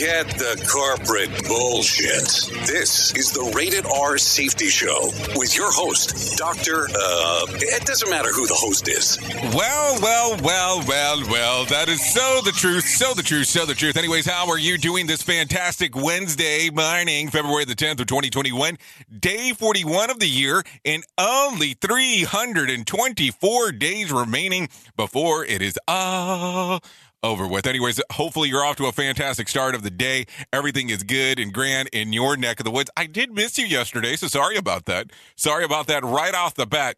[0.00, 2.24] Forget the corporate bullshit.
[2.66, 6.88] This is the Rated R Safety Show with your host, Dr.
[6.88, 9.18] Uh, it doesn't matter who the host is.
[9.54, 11.64] Well, well, well, well, well.
[11.66, 13.98] That is so the truth, so the truth, so the truth.
[13.98, 18.78] Anyways, how are you doing this fantastic Wednesday morning, February the 10th of 2021,
[19.18, 26.80] day 41 of the year, and only 324 days remaining before it is all
[27.22, 27.66] over with.
[27.66, 30.26] Anyways, hopefully you're off to a fantastic start of the day.
[30.52, 32.90] Everything is good and grand in your neck of the woods.
[32.96, 35.10] I did miss you yesterday, so sorry about that.
[35.36, 36.96] Sorry about that right off the bat.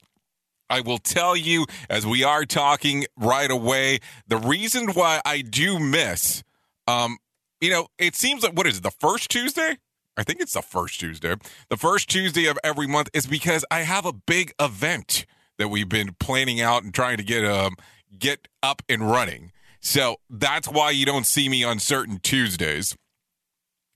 [0.70, 5.78] I will tell you as we are talking right away the reason why I do
[5.78, 6.42] miss
[6.88, 7.18] um
[7.60, 9.76] you know, it seems like what is it, the first Tuesday?
[10.16, 11.36] I think it's the first Tuesday.
[11.70, 15.26] The first Tuesday of every month is because I have a big event
[15.58, 17.76] that we've been planning out and trying to get um
[18.18, 19.52] get up and running.
[19.82, 22.96] So that's why you don't see me on certain Tuesdays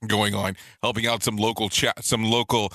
[0.05, 2.71] going on helping out some local chat some local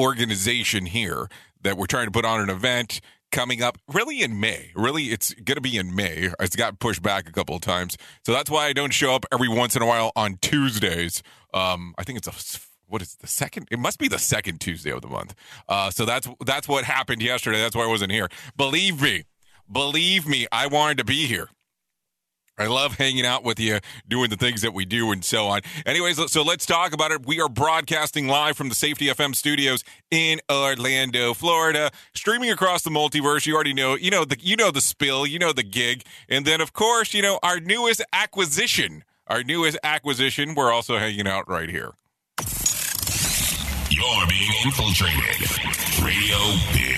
[0.00, 1.28] organization here
[1.62, 3.00] that we're trying to put on an event
[3.30, 4.72] coming up really in May.
[4.74, 6.30] Really it's going to be in May.
[6.40, 7.96] It's got pushed back a couple of times.
[8.24, 11.22] So that's why I don't show up every once in a while on Tuesdays.
[11.52, 14.90] Um I think it's a what is the second it must be the second Tuesday
[14.90, 15.34] of the month.
[15.68, 17.60] Uh so that's that's what happened yesterday.
[17.60, 18.28] That's why I wasn't here.
[18.56, 19.24] Believe me.
[19.70, 21.48] Believe me, I wanted to be here.
[22.58, 25.60] I love hanging out with you, doing the things that we do, and so on.
[25.84, 27.26] Anyways, so let's talk about it.
[27.26, 32.90] We are broadcasting live from the Safety FM studios in Orlando, Florida, streaming across the
[32.90, 33.46] multiverse.
[33.46, 36.46] You already know, you know the, you know the spill, you know the gig, and
[36.46, 40.54] then of course, you know our newest acquisition, our newest acquisition.
[40.54, 41.92] We're also hanging out right here.
[43.90, 45.40] You're being infiltrated.
[46.02, 46.36] Radio
[46.72, 46.95] Big.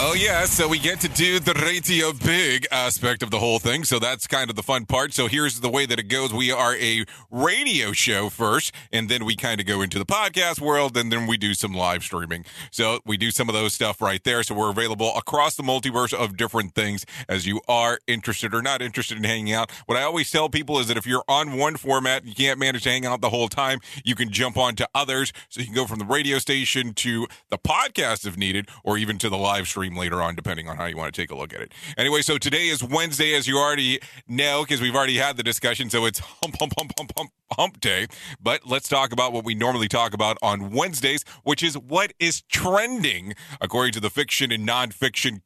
[0.00, 0.46] Oh, yeah.
[0.46, 3.84] So we get to do the radio big aspect of the whole thing.
[3.84, 5.12] So that's kind of the fun part.
[5.14, 6.34] So here's the way that it goes.
[6.34, 10.60] We are a radio show first, and then we kind of go into the podcast
[10.60, 12.44] world, and then we do some live streaming.
[12.72, 14.42] So we do some of those stuff right there.
[14.42, 18.82] So we're available across the multiverse of different things as you are interested or not
[18.82, 19.70] interested in hanging out.
[19.86, 22.82] What I always tell people is that if you're on one format, you can't manage
[22.84, 25.32] to hang out the whole time, you can jump on to others.
[25.48, 29.16] So you can go from the radio station to the podcast if needed, or even
[29.18, 31.52] to the live stream later on, depending on how you want to take a look
[31.52, 31.72] at it.
[31.96, 35.90] Anyway, so today is Wednesday, as you already know, because we've already had the discussion.
[35.90, 38.06] So it's hump, hump, hump, hump, hump, hump day.
[38.40, 42.42] But let's talk about what we normally talk about on Wednesdays, which is what is
[42.42, 45.40] trending according to the fiction and nonfiction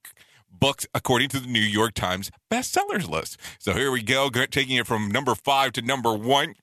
[0.50, 3.38] books according to the New York Times bestsellers list.
[3.58, 6.54] So here we go, taking it from number five to number one.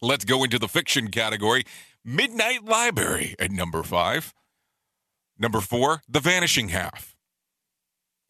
[0.00, 1.64] Let's go into the fiction category.
[2.04, 4.34] Midnight Library at number five.
[5.38, 7.16] Number four, The Vanishing Half.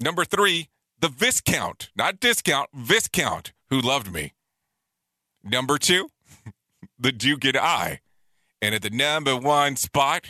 [0.01, 0.69] Number three,
[0.99, 4.33] The Viscount, not discount, Viscount, who loved me.
[5.43, 6.09] Number two,
[6.99, 8.01] The Duke and I.
[8.63, 10.25] And at the number one spot,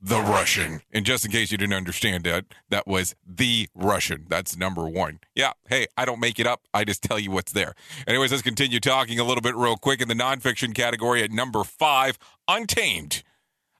[0.00, 0.82] The Russian.
[0.92, 4.26] And just in case you didn't understand that, that was The Russian.
[4.28, 5.20] That's number one.
[5.34, 6.60] Yeah, hey, I don't make it up.
[6.74, 7.74] I just tell you what's there.
[8.06, 11.64] Anyways, let's continue talking a little bit real quick in the nonfiction category at number
[11.64, 13.22] five, Untamed.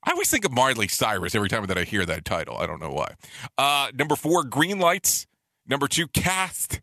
[0.04, 2.58] I always think of Miley Cyrus every time that I hear that title.
[2.58, 3.14] I don't know why.
[3.56, 5.26] Uh, number four, Green Lights.
[5.66, 6.80] Number two, Cast.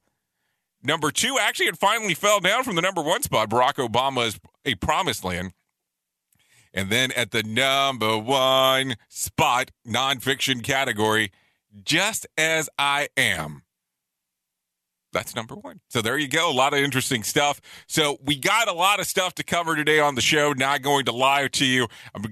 [0.83, 3.50] Number two, actually, it finally fell down from the number one spot.
[3.50, 5.53] Barack Obama's A Promised Land.
[6.73, 11.31] And then at the number one spot, nonfiction category,
[11.83, 13.62] Just As I Am
[15.11, 15.79] that's number one.
[15.89, 16.49] So there you go.
[16.49, 17.59] A lot of interesting stuff.
[17.87, 20.53] So we got a lot of stuff to cover today on the show.
[20.53, 21.87] Not going to lie to you.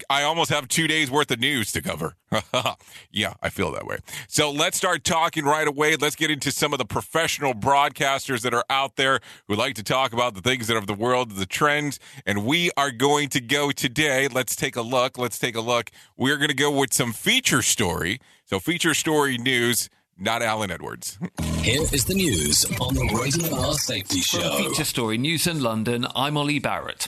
[0.09, 2.15] I almost have two days worth of news to cover.
[3.11, 3.97] yeah, I feel that way.
[4.27, 5.95] So let's start talking right away.
[5.95, 9.83] Let's get into some of the professional broadcasters that are out there who like to
[9.83, 11.99] talk about the things that are of the world, the trends.
[12.25, 14.27] And we are going to go today.
[14.27, 15.17] Let's take a look.
[15.17, 15.91] Let's take a look.
[16.17, 18.19] We're going to go with some feature story.
[18.45, 19.89] So feature story news
[20.19, 21.17] not Alan Edwards.
[21.61, 24.57] Here is the news on the Rated R Safety Show.
[24.57, 27.07] feature story News in London, I'm Ollie Barrett.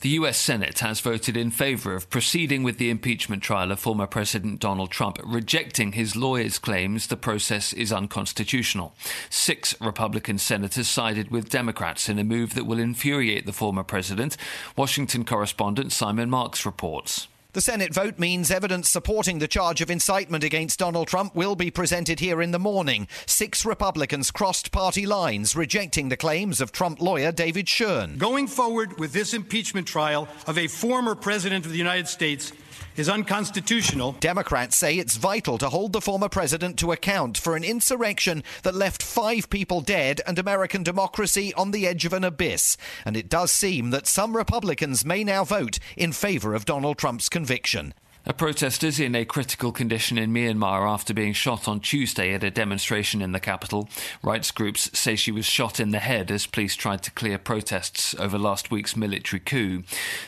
[0.00, 4.06] The US Senate has voted in favour of proceeding with the impeachment trial of former
[4.06, 8.94] President Donald Trump, rejecting his lawyers' claims the process is unconstitutional.
[9.28, 14.36] Six Republican senators sided with Democrats in a move that will infuriate the former president.
[14.76, 17.28] Washington correspondent Simon Marks reports.
[17.52, 21.68] The Senate vote means evidence supporting the charge of incitement against Donald Trump will be
[21.68, 23.08] presented here in the morning.
[23.26, 28.18] Six Republicans crossed party lines, rejecting the claims of Trump lawyer David Schoen.
[28.18, 32.52] Going forward with this impeachment trial of a former president of the United States
[32.96, 34.12] is unconstitutional.
[34.20, 38.74] Democrats say it's vital to hold the former president to account for an insurrection that
[38.74, 42.76] left five people dead and American democracy on the edge of an abyss.
[43.04, 47.28] And it does seem that some Republicans may now vote in favor of Donald Trump's
[47.28, 47.94] conviction.
[48.26, 52.50] A protesters in a critical condition in Myanmar after being shot on Tuesday at a
[52.50, 53.88] demonstration in the capital.
[54.22, 58.14] Rights groups say she was shot in the head as police tried to clear protests
[58.18, 59.84] over last week's military coup.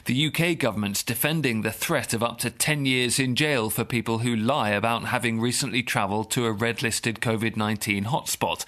[0.07, 4.21] The UK government's defending the threat of up to 10 years in jail for people
[4.21, 8.65] who lie about having recently travelled to a red listed COVID 19 hotspot.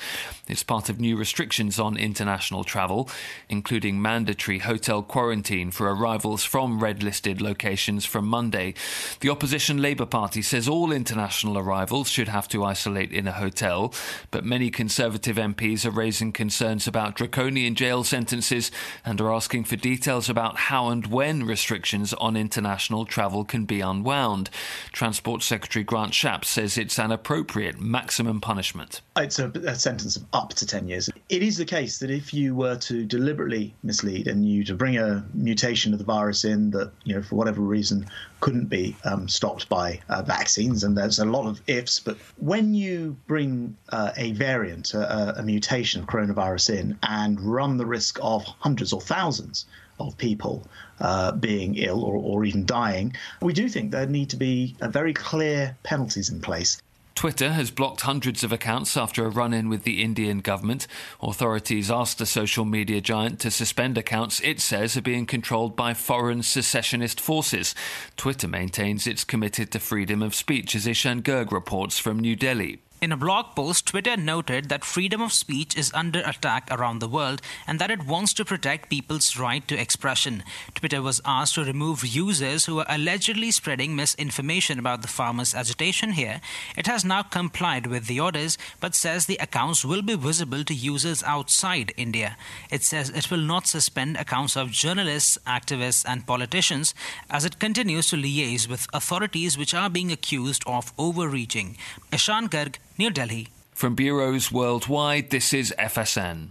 [0.47, 3.09] It's part of new restrictions on international travel,
[3.49, 8.75] including mandatory hotel quarantine for arrivals from red listed locations from Monday.
[9.21, 13.95] The opposition Labour Party says all international arrivals should have to isolate in a hotel,
[14.31, 18.71] but many Conservative MPs are raising concerns about draconian jail sentences
[19.05, 23.81] and are asking for details about how and when restrictions on international travel can be
[23.81, 24.51] unwound.
[24.93, 29.01] Transport Secretary Grant Shapps says it's an appropriate maximum punishment.
[29.17, 31.09] It's a, a sentence of up to 10 years.
[31.29, 34.99] It is the case that if you were to deliberately mislead and you to bring
[34.99, 38.07] a mutation of the virus in that, you know, for whatever reason
[38.41, 42.01] couldn't be um, stopped by uh, vaccines, and there's a lot of ifs.
[42.01, 47.77] But when you bring uh, a variant, a, a mutation of coronavirus in, and run
[47.77, 49.67] the risk of hundreds or thousands
[50.01, 50.67] of people
[50.99, 54.89] uh, being ill or, or, even dying, we do think there need to be uh,
[54.89, 56.83] very clear penalties in place.
[57.15, 60.87] Twitter has blocked hundreds of accounts after a run in with the Indian government.
[61.23, 65.95] Authorities asked the social media giant to suspend accounts it says are being controlled by
[65.95, 67.75] foreign secessionist forces.
[68.17, 72.81] Twitter maintains it's committed to freedom of speech, as Ishan Garg reports from New Delhi.
[73.05, 77.07] In a blog post, Twitter noted that freedom of speech is under attack around the
[77.07, 80.43] world and that it wants to protect people's right to expression.
[80.75, 86.13] Twitter was asked to remove users who were allegedly spreading misinformation about the farmers' agitation
[86.13, 86.41] here.
[86.79, 90.73] It has now complied with the orders but says the accounts will be visible to
[90.73, 92.39] users outside India.
[92.71, 96.95] It says it will not suspend accounts of journalists, activists, and politicians
[97.29, 101.77] as it continues to liaise with authorities which are being accused of overreaching.
[102.11, 103.49] Ishan Garg, New Delhi.
[103.73, 106.51] From bureaus worldwide, this is FSN.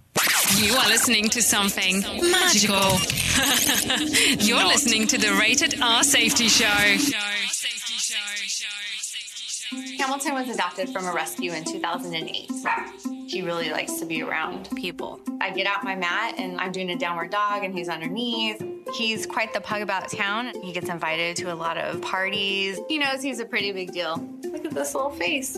[0.57, 2.99] You are listening to something magical.
[4.45, 4.67] You're Not.
[4.67, 6.65] listening to the Rated R Safety Show.
[9.97, 12.51] Hamilton was adopted from a rescue in 2008.
[13.27, 15.19] He really likes to be around people.
[15.41, 18.61] I get out my mat and I'm doing a downward dog and he's underneath.
[18.93, 20.51] He's quite the pug about town.
[20.61, 22.79] He gets invited to a lot of parties.
[22.89, 24.17] He knows he's a pretty big deal.
[24.43, 25.57] Look at this little face.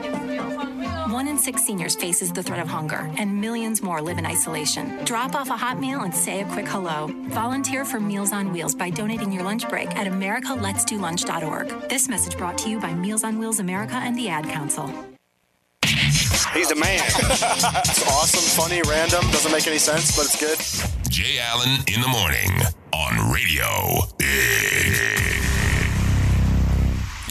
[1.21, 5.05] One in six seniors faces the threat of hunger, and millions more live in isolation.
[5.05, 7.11] Drop off a hot meal and say a quick hello.
[7.29, 11.89] Volunteer for Meals on Wheels by donating your lunch break at americaletsdolunch.org.
[11.89, 14.87] This message brought to you by Meals on Wheels America and the Ad Council.
[16.55, 17.03] He's the man.
[17.05, 20.57] it's awesome, funny, random, doesn't make any sense, but it's good.
[21.11, 22.49] Jay Allen in the morning
[22.93, 23.67] on radio.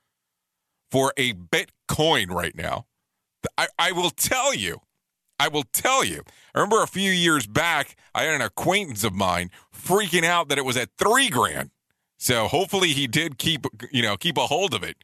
[0.90, 2.86] for a Bitcoin right now.
[3.56, 4.80] I, I will tell you,
[5.38, 6.24] I will tell you.
[6.52, 10.58] I remember a few years back, I had an acquaintance of mine freaking out that
[10.58, 11.70] it was at three grand.
[12.18, 14.96] So hopefully he did keep, you know, keep a hold of it.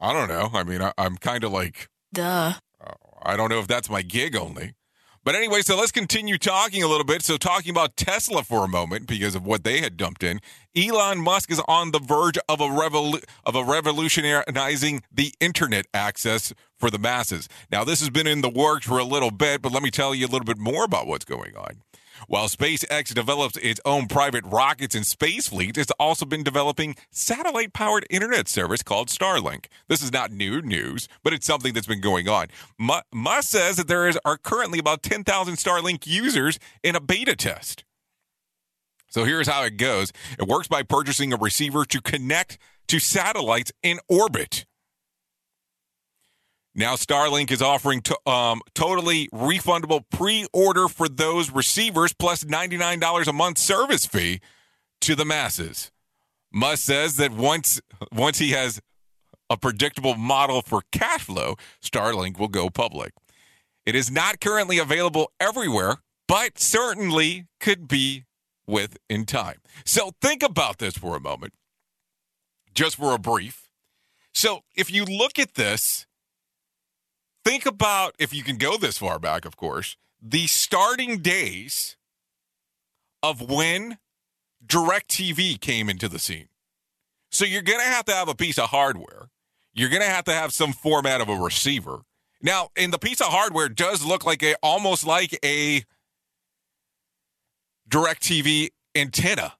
[0.00, 0.50] I don't know.
[0.54, 2.54] I mean, I, I'm kind of like, Duh.
[2.80, 4.74] Uh, I don't know if that's my gig only.
[5.22, 7.22] But anyway, so let's continue talking a little bit.
[7.22, 10.40] So, talking about Tesla for a moment because of what they had dumped in.
[10.74, 16.54] Elon Musk is on the verge of a revolu- of a revolutionizing the internet access
[16.78, 17.48] for the masses.
[17.70, 20.14] Now, this has been in the works for a little bit, but let me tell
[20.14, 21.82] you a little bit more about what's going on.
[22.26, 27.72] While SpaceX develops its own private rockets and space fleet, it's also been developing satellite
[27.72, 29.66] powered internet service called Starlink.
[29.88, 32.48] This is not new news, but it's something that's been going on.
[32.78, 37.36] Mu- Musk says that there is, are currently about 10,000 Starlink users in a beta
[37.36, 37.84] test.
[39.08, 42.58] So here's how it goes it works by purchasing a receiver to connect
[42.88, 44.66] to satellites in orbit.
[46.80, 53.26] Now, Starlink is offering to, um, totally refundable pre order for those receivers plus $99
[53.26, 54.40] a month service fee
[55.02, 55.92] to the masses.
[56.50, 58.80] Musk says that once, once he has
[59.50, 63.12] a predictable model for cash flow, Starlink will go public.
[63.84, 68.24] It is not currently available everywhere, but certainly could be
[68.66, 69.58] with in time.
[69.84, 71.52] So think about this for a moment,
[72.74, 73.68] just for a brief.
[74.32, 76.06] So if you look at this,
[77.44, 81.96] think about if you can go this far back, of course, the starting days
[83.22, 83.98] of when
[84.66, 86.48] DirecTV came into the scene.
[87.30, 89.30] So you're going to have to have a piece of hardware.
[89.72, 92.02] You're going to have to have some format of a receiver.
[92.42, 95.84] Now, and the piece of hardware does look like a almost like a
[97.88, 99.54] DirecTV antenna.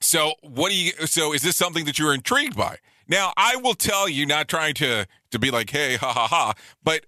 [0.00, 2.76] So, what do you so is this something that you're intrigued by?
[3.08, 6.54] Now, I will tell you not trying to to be like, "Hey, ha ha ha,"
[6.82, 7.06] but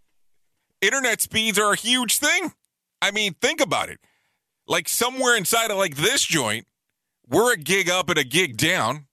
[0.81, 2.53] internet speeds are a huge thing.
[3.03, 4.01] I mean, think about it.
[4.67, 6.67] Like somewhere inside of like this joint,
[7.29, 9.07] we're a gig up and a gig down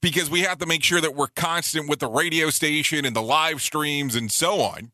[0.00, 3.22] because we have to make sure that we're constant with the radio station and the
[3.22, 4.92] live streams and so on.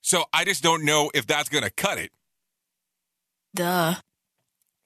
[0.00, 2.10] So I just don't know if that's going to cut it
[3.54, 3.94] Duh.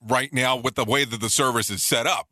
[0.03, 2.29] right now with the way that the service is set up.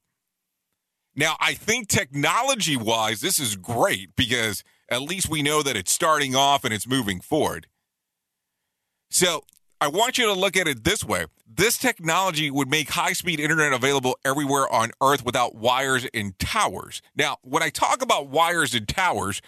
[1.14, 5.92] Now, I think technology wise, this is great because at least we know that it's
[5.92, 7.66] starting off and it's moving forward.
[9.10, 9.44] So
[9.80, 13.40] I want you to look at it this way this technology would make high speed
[13.40, 17.02] internet available everywhere on Earth without wires and towers.
[17.14, 19.42] Now, when I talk about wires and towers,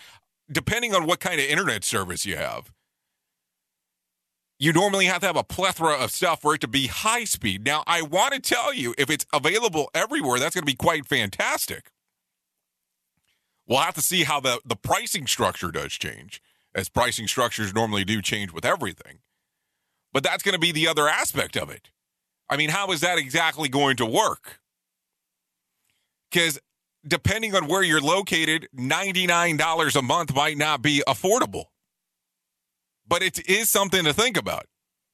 [0.51, 2.71] depending on what kind of internet service you have,
[4.59, 7.65] you normally have to have a plethora of stuff for it to be high speed.
[7.65, 11.07] Now, I want to tell you, if it's available everywhere, that's going to be quite
[11.07, 11.91] fantastic.
[13.67, 16.41] We'll have to see how the, the pricing structure does change,
[16.75, 19.19] as pricing structures normally do change with everything.
[20.13, 21.91] But that's going to be the other aspect of it.
[22.49, 24.61] I mean, how is that exactly going to work?
[26.31, 26.61] Because
[27.07, 31.65] depending on where you're located, $99 a month might not be affordable
[33.07, 34.67] but it is something to think about.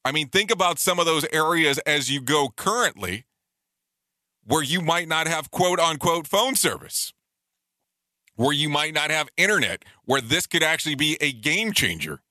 [0.05, 3.27] I mean, think about some of those areas as you go currently
[4.45, 7.13] where you might not have quote unquote phone service,
[8.37, 12.23] where you might not have internet, where this could actually be a game changer.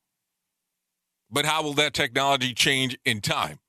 [1.30, 3.60] But how will that technology change in time?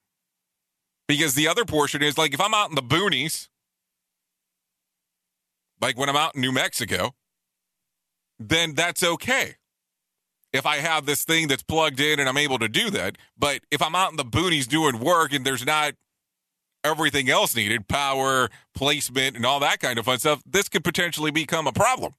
[1.08, 3.50] Because the other portion is like if I'm out in the boonies,
[5.80, 7.14] like when I'm out in New Mexico,
[8.40, 9.58] then that's okay
[10.54, 13.18] if I have this thing that's plugged in and I'm able to do that.
[13.38, 15.94] But if I'm out in the boonies doing work and there's not
[16.84, 21.32] everything else needed power, placement, and all that kind of fun stuff this could potentially
[21.32, 22.14] become a problem.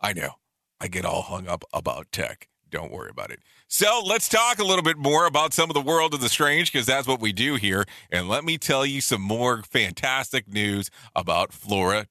[0.00, 0.34] I know.
[0.80, 2.48] I get all hung up about tech.
[2.70, 3.38] Don't worry about it.
[3.68, 6.72] So let's talk a little bit more about some of the world of the strange
[6.72, 7.84] because that's what we do here.
[8.10, 12.06] And let me tell you some more fantastic news about Florida,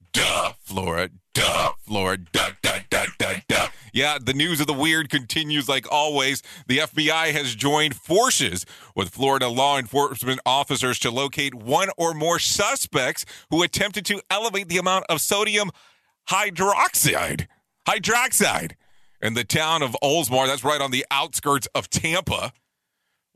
[0.60, 3.06] Florida, Florida, da, da, da,
[3.48, 3.68] da.
[3.94, 6.42] Yeah, the news of the weird continues like always.
[6.68, 8.66] The FBI has joined forces
[8.96, 14.68] with Florida law enforcement officers to locate one or more suspects who attempted to elevate
[14.70, 15.70] the amount of sodium
[16.30, 17.46] hydroxide,
[17.88, 18.72] hydroxide
[19.22, 20.48] in the town of Oldsmar.
[20.48, 22.52] That's right on the outskirts of Tampa.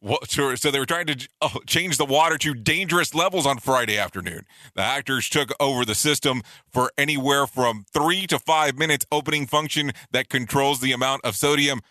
[0.02, 4.42] So they were trying to oh, change the water to dangerous levels on Friday afternoon.
[4.76, 9.92] The actors took over the system for anywhere from three to five minutes opening function
[10.12, 11.82] that controls the amount of sodium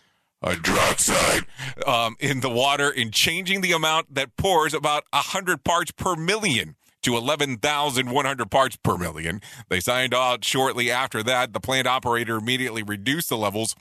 [0.44, 1.46] hydroxide
[1.86, 6.76] um, in the water and changing the amount that pours about 100 parts per million
[7.02, 9.40] to 11,100 parts per million.
[9.68, 11.52] They signed out shortly after that.
[11.52, 13.74] The plant operator immediately reduced the levels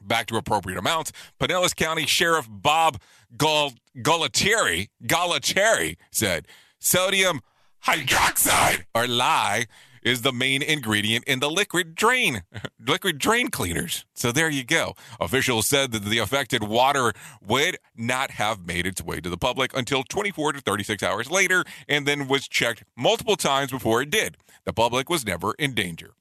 [0.00, 1.12] back to appropriate amounts.
[1.40, 3.00] Pinellas County Sheriff Bob
[3.36, 6.46] Gualtieri, Gualtieri said
[6.78, 7.40] sodium
[7.84, 9.66] hydroxide or lye
[10.02, 12.42] is the main ingredient in the liquid drain
[12.86, 14.04] liquid drain cleaners.
[14.14, 14.94] So there you go.
[15.20, 17.12] Officials said that the affected water
[17.46, 21.64] would not have made its way to the public until 24 to 36 hours later
[21.88, 24.36] and then was checked multiple times before it did.
[24.64, 26.14] The public was never in danger.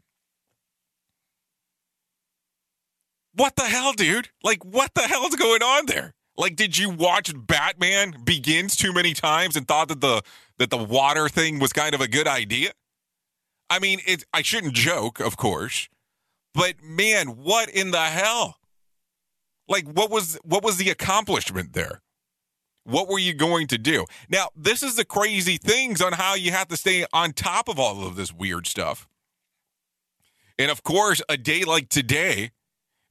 [3.33, 4.29] What the hell, dude?
[4.43, 6.13] Like what the hell is going on there?
[6.37, 10.21] Like did you watch Batman Begins too many times and thought that the
[10.57, 12.71] that the water thing was kind of a good idea?
[13.69, 15.89] I mean, it, I shouldn't joke, of course,
[16.53, 18.57] but man, what in the hell?
[19.67, 22.01] Like, what was what was the accomplishment there?
[22.83, 24.05] What were you going to do?
[24.29, 27.77] Now, this is the crazy things on how you have to stay on top of
[27.77, 29.09] all of this weird stuff.
[30.57, 32.51] And of course, a day like today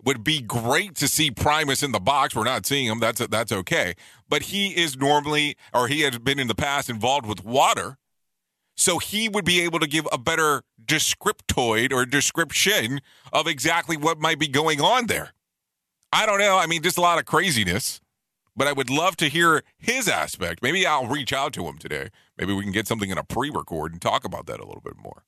[0.07, 2.35] would be great to see Primus in the box.
[2.35, 3.01] We're not seeing him.
[3.01, 3.95] That's that's okay.
[4.29, 7.99] But he is normally, or he has been in the past, involved with water.
[8.77, 13.01] So he would be able to give a better descriptoid or description
[13.33, 15.33] of exactly what might be going on there.
[16.12, 16.59] I don't know.
[16.59, 18.01] I mean, just a lot of craziness.
[18.55, 20.62] But I would love to hear his aspect.
[20.62, 22.09] Maybe I'll reach out to him today.
[22.38, 24.81] Maybe we can get something in a pre record and talk about that a little
[24.81, 25.25] bit more.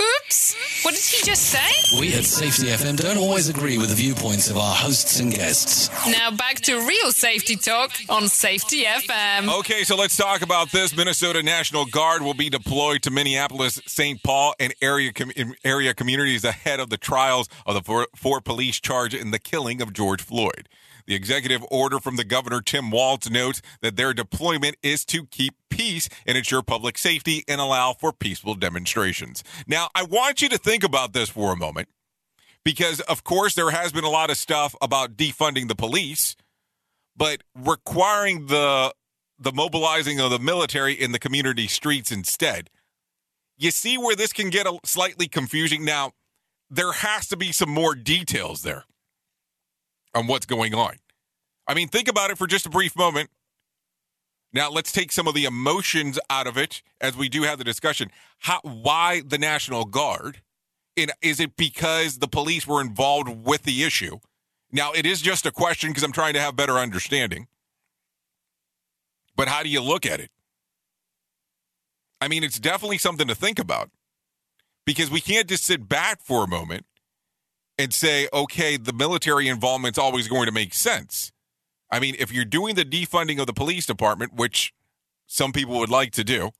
[0.00, 0.84] Oops!
[0.84, 1.98] What did he just say?
[2.00, 5.90] We at Safety FM don't always agree with the viewpoints of our hosts and guests.
[6.10, 9.58] Now back to real safety talk on Safety FM.
[9.60, 10.96] Okay, so let's talk about this.
[10.96, 14.22] Minnesota National Guard will be deployed to Minneapolis, St.
[14.22, 18.80] Paul, and area com- area communities ahead of the trials of the four, four police
[18.80, 20.68] charged in the killing of George Floyd.
[21.06, 25.54] The executive order from the governor, Tim Walz, notes that their deployment is to keep
[25.70, 29.42] peace and ensure public safety and allow for peaceful demonstrations.
[29.66, 31.88] Now, I want you to think about this for a moment
[32.64, 36.36] because, of course, there has been a lot of stuff about defunding the police,
[37.16, 38.94] but requiring the
[39.38, 42.70] the mobilizing of the military in the community streets instead.
[43.58, 45.84] You see where this can get a slightly confusing.
[45.84, 46.12] Now,
[46.70, 48.84] there has to be some more details there
[50.14, 50.96] on what's going on.
[51.66, 53.30] I mean, think about it for just a brief moment.
[54.52, 57.64] Now, let's take some of the emotions out of it as we do have the
[57.64, 58.10] discussion.
[58.40, 60.42] How, why the National Guard?
[60.96, 64.18] And is it because the police were involved with the issue?
[64.70, 67.46] Now, it is just a question because I'm trying to have better understanding.
[69.36, 70.30] But how do you look at it?
[72.20, 73.90] I mean, it's definitely something to think about
[74.84, 76.84] because we can't just sit back for a moment
[77.78, 81.32] and say, okay, the military involvement's always going to make sense.
[81.90, 84.72] I mean, if you're doing the defunding of the police department, which
[85.26, 86.50] some people would like to do,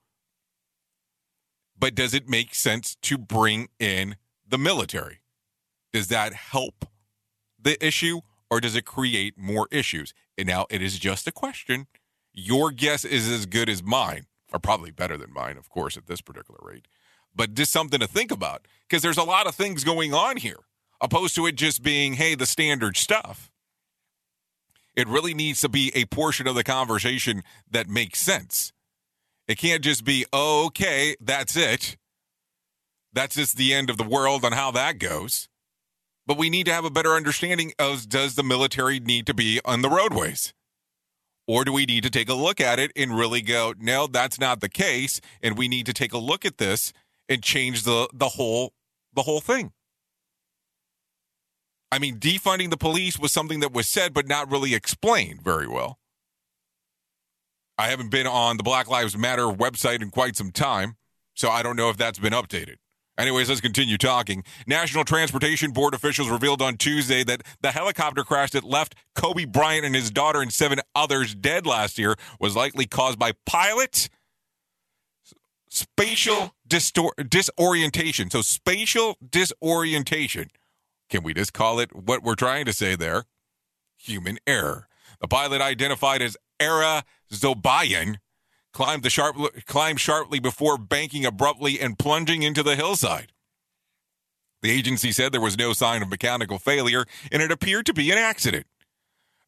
[1.79, 5.21] but does it make sense to bring in the military?
[5.93, 6.87] Does that help
[7.61, 8.21] the issue
[8.51, 10.15] or does it create more issues?
[10.39, 11.87] And now it is just a question.
[12.33, 16.07] Your guess is as good as mine, or probably better than mine, of course, at
[16.07, 16.87] this particular rate.
[17.35, 20.61] But just something to think about because there's a lot of things going on here,
[21.03, 23.51] opposed to it just being, hey, the standard stuff.
[24.95, 28.73] It really needs to be a portion of the conversation that makes sense.
[29.49, 31.97] It can't just be, oh, okay, that's it.
[33.13, 35.49] That's just the end of the world on how that goes.
[36.27, 39.61] But we need to have a better understanding of does the military need to be
[39.65, 40.55] on the roadways?
[41.49, 44.39] Or do we need to take a look at it and really go, no, that's
[44.39, 46.93] not the case, and we need to take a look at this
[47.29, 48.73] and change the the whole
[49.13, 49.73] the whole thing?
[51.93, 55.69] I mean, defunding the police was something that was said but not really explained very
[55.69, 55.99] well.
[57.77, 60.97] I haven't been on the Black Lives Matter website in quite some time,
[61.35, 62.77] so I don't know if that's been updated.
[63.19, 64.43] Anyways, let's continue talking.
[64.67, 69.85] National Transportation Board officials revealed on Tuesday that the helicopter crash that left Kobe Bryant
[69.85, 74.09] and his daughter and seven others dead last year was likely caused by pilot
[75.69, 78.31] spatial distor- disorientation.
[78.31, 80.49] So, spatial disorientation.
[81.13, 83.25] Can we just call it what we're trying to say there?
[83.99, 84.89] Human error.
[85.21, 88.17] The pilot identified as Ara Zobayan
[88.73, 93.31] climbed the sharp climbed sharply before banking abruptly and plunging into the hillside.
[94.63, 98.11] The agency said there was no sign of mechanical failure and it appeared to be
[98.11, 98.65] an accident.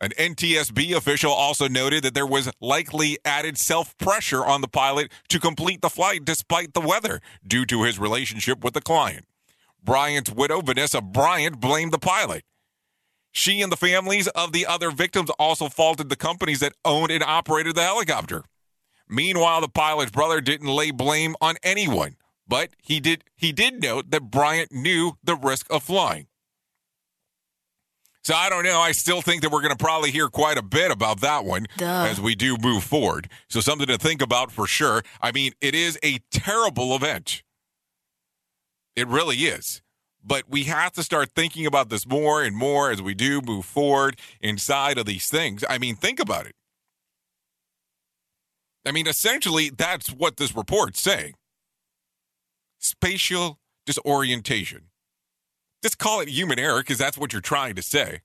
[0.02, 5.10] An NTSB official also noted that there was likely added self pressure on the pilot
[5.28, 9.24] to complete the flight despite the weather due to his relationship with the client.
[9.84, 12.44] Bryant's widow, Vanessa Bryant, blamed the pilot.
[13.32, 17.22] She and the families of the other victims also faulted the companies that owned and
[17.22, 18.44] operated the helicopter.
[19.08, 22.16] Meanwhile, the pilot's brother didn't lay blame on anyone,
[22.46, 26.28] but he did he did note that Bryant knew the risk of flying.
[28.22, 28.80] So I don't know.
[28.80, 31.66] I still think that we're going to probably hear quite a bit about that one
[31.76, 32.06] Duh.
[32.08, 33.28] as we do move forward.
[33.50, 35.02] So something to think about for sure.
[35.20, 37.42] I mean, it is a terrible event.
[38.96, 39.82] It really is.
[40.26, 43.66] But we have to start thinking about this more and more as we do move
[43.66, 45.62] forward inside of these things.
[45.68, 46.54] I mean, think about it.
[48.86, 51.34] I mean, essentially, that's what this report's saying
[52.78, 54.90] spatial disorientation.
[55.82, 58.20] Just call it human error because that's what you're trying to say.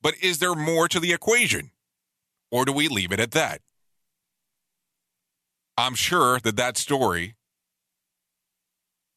[0.00, 1.70] But is there more to the equation?
[2.50, 3.60] Or do we leave it at that?
[5.78, 7.34] I'm sure that that story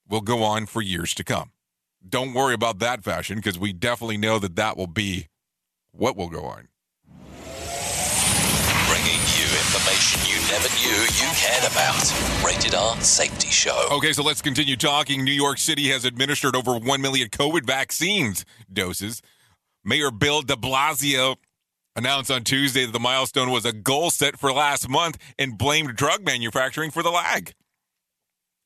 [0.08, 1.52] will go on for years to come.
[2.08, 5.28] Don't worry about that fashion because we definitely know that that will be
[5.92, 6.68] what will go on.
[8.88, 12.46] Bringing you information you never knew you cared about.
[12.46, 13.88] Rated R Safety Show.
[13.92, 15.24] Okay, so let's continue talking.
[15.24, 19.24] New York City has administered over 1 million COVID vaccines doses.
[19.84, 21.38] Mayor Bill de Blasio
[21.96, 25.96] announced on Tuesday that the milestone was a goal set for last month and blamed
[25.96, 27.54] drug manufacturing for the lag.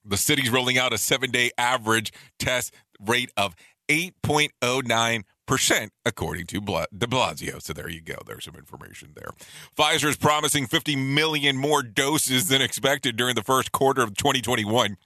[0.10, 3.56] The city's rolling out a seven day average test rate of
[3.90, 7.62] 8.09%, according to de Blasio.
[7.62, 8.18] So there you go.
[8.26, 9.32] There's some information there.
[9.78, 14.98] Pfizer is promising 50 million more doses than expected during the first quarter of 2021.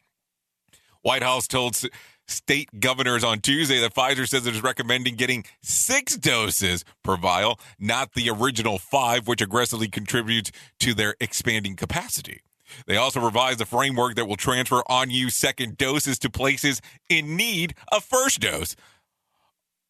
[1.01, 1.81] White House told
[2.27, 7.59] state governors on Tuesday that Pfizer says it is recommending getting six doses per vial,
[7.79, 12.41] not the original five, which aggressively contributes to their expanding capacity.
[12.85, 17.75] They also revised the framework that will transfer unused second doses to places in need
[17.91, 18.75] of first dose,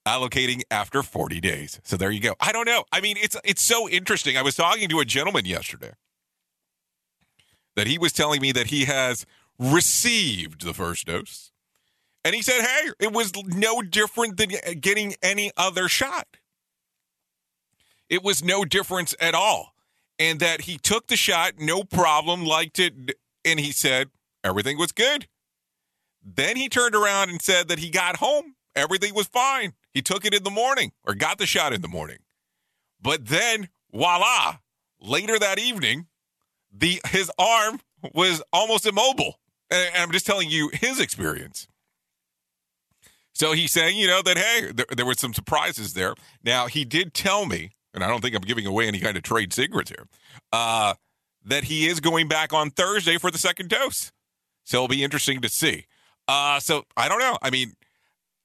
[0.06, 1.80] allocating after 40 days.
[1.84, 2.36] So there you go.
[2.40, 2.84] I don't know.
[2.92, 4.38] I mean, it's it's so interesting.
[4.38, 5.92] I was talking to a gentleman yesterday
[7.76, 9.26] that he was telling me that he has
[9.60, 11.52] received the first dose.
[12.26, 16.38] And he said, "Hey, it was no different than getting any other shot.
[18.10, 19.73] It was no difference at all."
[20.20, 22.94] And that he took the shot, no problem, liked it,
[23.44, 24.10] and he said
[24.44, 25.28] everything was good.
[26.24, 29.74] Then he turned around and said that he got home, everything was fine.
[29.94, 32.20] He took it in the morning or got the shot in the morning.
[33.02, 34.58] But then, voila,
[35.02, 36.08] later that evening,
[36.72, 37.82] the his arm
[38.14, 39.40] was almost immobile.
[39.70, 41.68] And I'm just telling you his experience.
[43.34, 46.16] So he's saying, you know, that hey, there, there were some surprises there.
[46.44, 49.24] Now he did tell me and I don't think I'm giving away any kind of
[49.24, 50.08] trade secrets here,
[50.52, 50.96] uh,
[51.46, 54.12] that he is going back on Thursday for the second dose.
[54.64, 55.86] So it'll be interesting to see.
[56.28, 57.38] Uh, so I don't know.
[57.42, 57.74] I mean,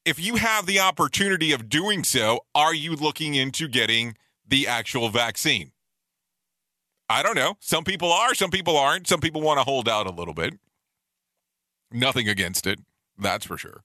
[0.04, 5.10] if you have the opportunity of doing so, are you looking into getting the actual
[5.10, 5.72] vaccine?
[7.08, 7.54] I don't know.
[7.60, 9.06] Some people are, some people aren't.
[9.06, 10.54] Some people want to hold out a little bit.
[11.90, 12.80] Nothing against it,
[13.16, 13.82] that's for sure.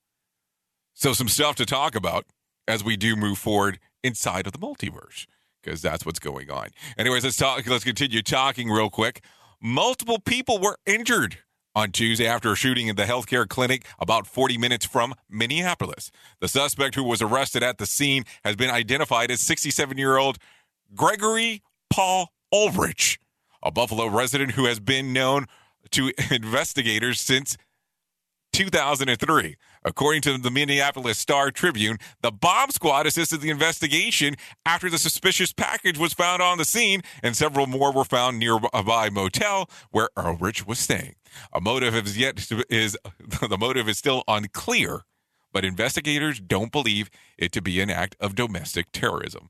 [0.93, 2.26] So, some stuff to talk about
[2.67, 5.26] as we do move forward inside of the multiverse
[5.63, 6.69] because that's what's going on.
[6.97, 7.65] Anyways, let's talk.
[7.65, 9.23] Let's continue talking real quick.
[9.62, 11.38] Multiple people were injured
[11.76, 16.12] on Tuesday after a shooting in the healthcare clinic about 40 minutes from Minneapolis.
[16.39, 20.38] The suspect who was arrested at the scene has been identified as 67 year old
[20.93, 23.19] Gregory Paul Ulrich,
[23.63, 25.47] a Buffalo resident who has been known
[25.91, 27.58] to investigators since
[28.54, 29.56] 2003.
[29.86, 35.52] According to the Minneapolis Star Tribune, the bomb squad assisted the investigation after the suspicious
[35.52, 40.65] package was found on the scene, and several more were found nearby motel where Ulrich
[40.65, 41.15] was staying.
[41.52, 42.98] A motive is yet to, is
[43.50, 45.02] the motive is still unclear,
[45.52, 49.50] but investigators don't believe it to be an act of domestic terrorism.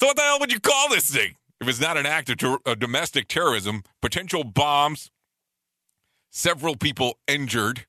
[0.00, 1.36] So what the hell would you call this thing?
[1.60, 5.10] If it's not an act of, ter- of domestic terrorism, potential bombs,
[6.30, 7.84] several people injured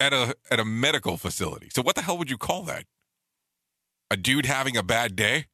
[0.00, 1.68] at a at a medical facility.
[1.70, 2.84] So what the hell would you call that?
[4.10, 5.46] A dude having a bad day?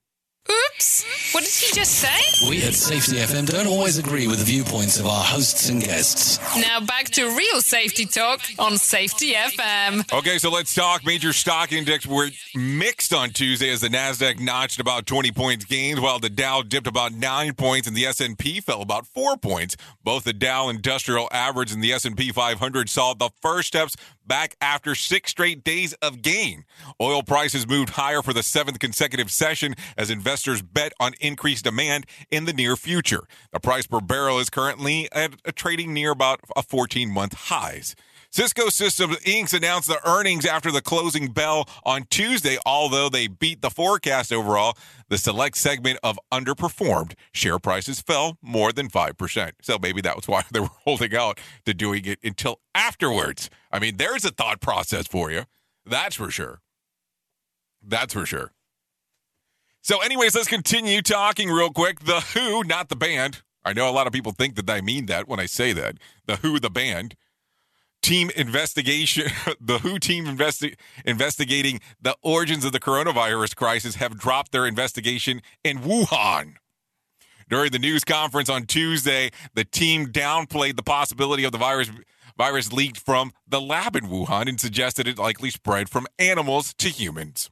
[0.50, 1.32] Oops.
[1.32, 2.48] What did he just say?
[2.48, 6.38] We at Safety FM don't always agree with the viewpoints of our hosts and guests.
[6.56, 10.12] Now back to real safety talk on Safety FM.
[10.12, 11.04] Okay, so let's talk.
[11.06, 15.98] Major stock index were mixed on Tuesday as the Nasdaq notched about 20 points gains,
[15.98, 19.76] while the Dow dipped about nine points and the S&P fell about four points.
[20.02, 24.94] Both the Dow Industrial Average and the S&P 500 saw the first steps back after
[24.94, 26.64] six straight days of gain.
[27.00, 32.06] Oil prices moved higher for the seventh consecutive session as investors bet on increased demand
[32.30, 33.24] in the near future.
[33.52, 37.94] The price per barrel is currently at, trading near about a 14 month highs.
[38.34, 39.54] Cisco Systems Inc.
[39.54, 42.58] announced the earnings after the closing bell on Tuesday.
[42.66, 44.76] Although they beat the forecast overall,
[45.08, 47.14] the select segment of underperformed.
[47.32, 49.52] Share prices fell more than 5%.
[49.62, 53.50] So maybe that was why they were holding out to doing it until afterwards.
[53.74, 55.46] I mean, there's a thought process for you.
[55.84, 56.60] That's for sure.
[57.82, 58.52] That's for sure.
[59.82, 61.98] So, anyways, let's continue talking real quick.
[62.00, 63.42] The Who, not the band.
[63.64, 65.96] I know a lot of people think that I mean that when I say that.
[66.26, 67.16] The Who, the band.
[68.00, 69.24] Team investigation,
[69.60, 75.42] the WHO team investi- investigating the origins of the coronavirus crisis have dropped their investigation
[75.64, 76.54] in Wuhan.
[77.50, 81.90] During the news conference on Tuesday, the team downplayed the possibility of the virus
[82.36, 86.88] virus leaked from the lab in Wuhan and suggested it likely spread from animals to
[86.88, 87.50] humans.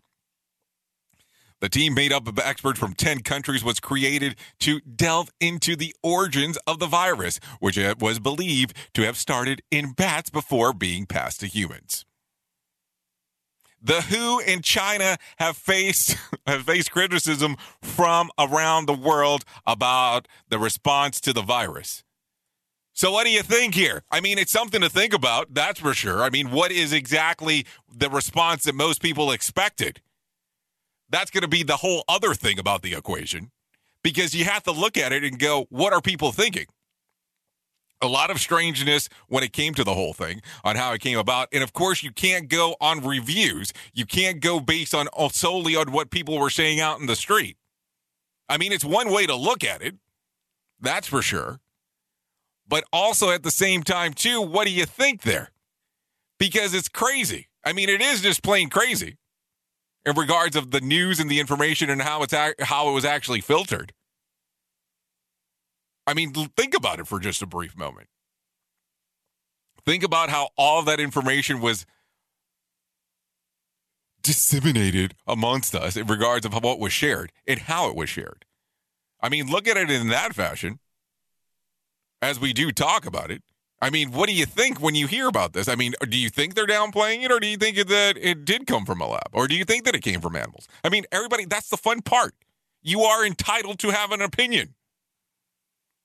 [1.61, 5.95] The team, made up of experts from 10 countries, was created to delve into the
[6.03, 11.38] origins of the virus, which was believed to have started in bats before being passed
[11.38, 12.05] to humans.
[13.81, 16.16] The WHO and China have faced
[16.49, 22.03] have faced criticism from around the world about the response to the virus.
[22.95, 24.03] So what do you think here?
[24.11, 26.23] I mean, it's something to think about, that's for sure.
[26.23, 30.03] I mean, what is exactly the response that most people expected?
[31.09, 33.51] That's going to be the whole other thing about the equation
[34.03, 36.67] because you have to look at it and go, what are people thinking?
[38.03, 41.19] A lot of strangeness when it came to the whole thing on how it came
[41.19, 41.49] about.
[41.53, 43.73] And of course, you can't go on reviews.
[43.95, 47.57] You can't go based on solely on what people were saying out in the street.
[48.49, 49.95] I mean, it's one way to look at it.
[50.81, 51.61] That's for sure.
[52.68, 55.51] But also at the same time, too, what do you think there?
[56.38, 57.48] Because it's crazy.
[57.64, 59.18] I mean, it is just plain crazy
[60.05, 63.40] in regards of the news and the information and how it's how it was actually
[63.40, 63.92] filtered.
[66.07, 68.09] I mean, think about it for just a brief moment.
[69.85, 71.87] Think about how all that information was
[74.22, 78.44] disseminated amongst us in regards of what was shared and how it was shared.
[79.20, 80.79] I mean, look at it in that fashion
[82.23, 83.43] as we do talk about it.
[83.81, 85.67] I mean, what do you think when you hear about this?
[85.67, 88.69] I mean, do you think they're downplaying it or do you think that it did
[88.69, 90.69] come from a lab or do you think that it came from animals?
[90.85, 92.35] I mean, everybody, that's the fun part.
[92.81, 94.75] You are entitled to have an opinion.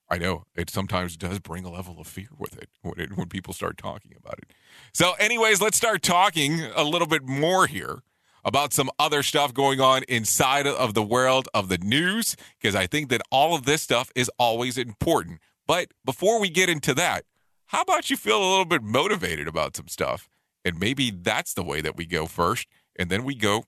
[0.09, 3.27] I know it sometimes does bring a level of fear with it when, it, when
[3.27, 4.53] people start talking about it.
[4.93, 7.99] So, anyways, let's start talking a little bit more here
[8.45, 12.87] about some other stuff going on inside of the world of the news because I
[12.87, 15.41] think that all of this stuff is always important.
[15.67, 17.25] But before we get into that,
[17.67, 20.29] how about you feel a little bit motivated about some stuff?
[20.63, 23.65] And maybe that's the way that we go first, and then we go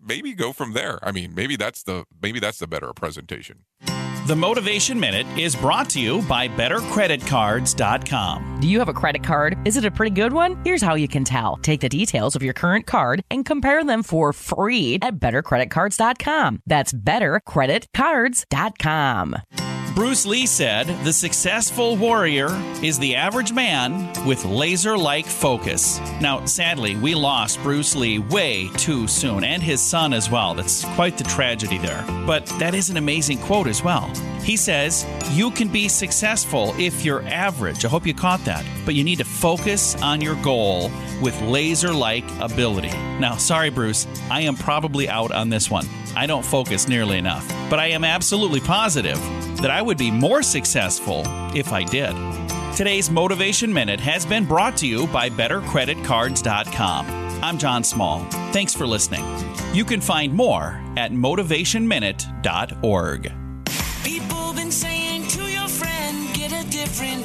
[0.00, 0.98] maybe go from there.
[1.02, 3.64] I mean, maybe that's the maybe that's the better presentation.
[4.26, 8.60] The Motivation Minute is brought to you by BetterCreditCards.com.
[8.60, 9.58] Do you have a credit card?
[9.64, 10.62] Is it a pretty good one?
[10.62, 11.56] Here's how you can tell.
[11.56, 16.62] Take the details of your current card and compare them for free at BetterCreditCards.com.
[16.66, 19.36] That's BetterCreditCards.com.
[20.00, 22.48] Bruce Lee said, The successful warrior
[22.82, 26.00] is the average man with laser like focus.
[26.22, 30.54] Now, sadly, we lost Bruce Lee way too soon, and his son as well.
[30.54, 32.02] That's quite the tragedy there.
[32.26, 34.10] But that is an amazing quote as well.
[34.42, 37.84] He says, You can be successful if you're average.
[37.84, 38.64] I hope you caught that.
[38.86, 42.96] But you need to focus on your goal with laser like ability.
[43.18, 45.86] Now, sorry, Bruce, I am probably out on this one.
[46.16, 47.46] I don't focus nearly enough.
[47.68, 49.20] But I am absolutely positive
[49.60, 51.22] that I would be more successful
[51.54, 52.14] if I did.
[52.76, 57.06] Today's Motivation Minute has been brought to you by BetterCreditCards.com.
[57.42, 58.20] I'm John Small.
[58.52, 59.24] Thanks for listening.
[59.72, 63.32] You can find more at motivationminute.org.
[64.02, 67.24] People been saying to your friend, get a different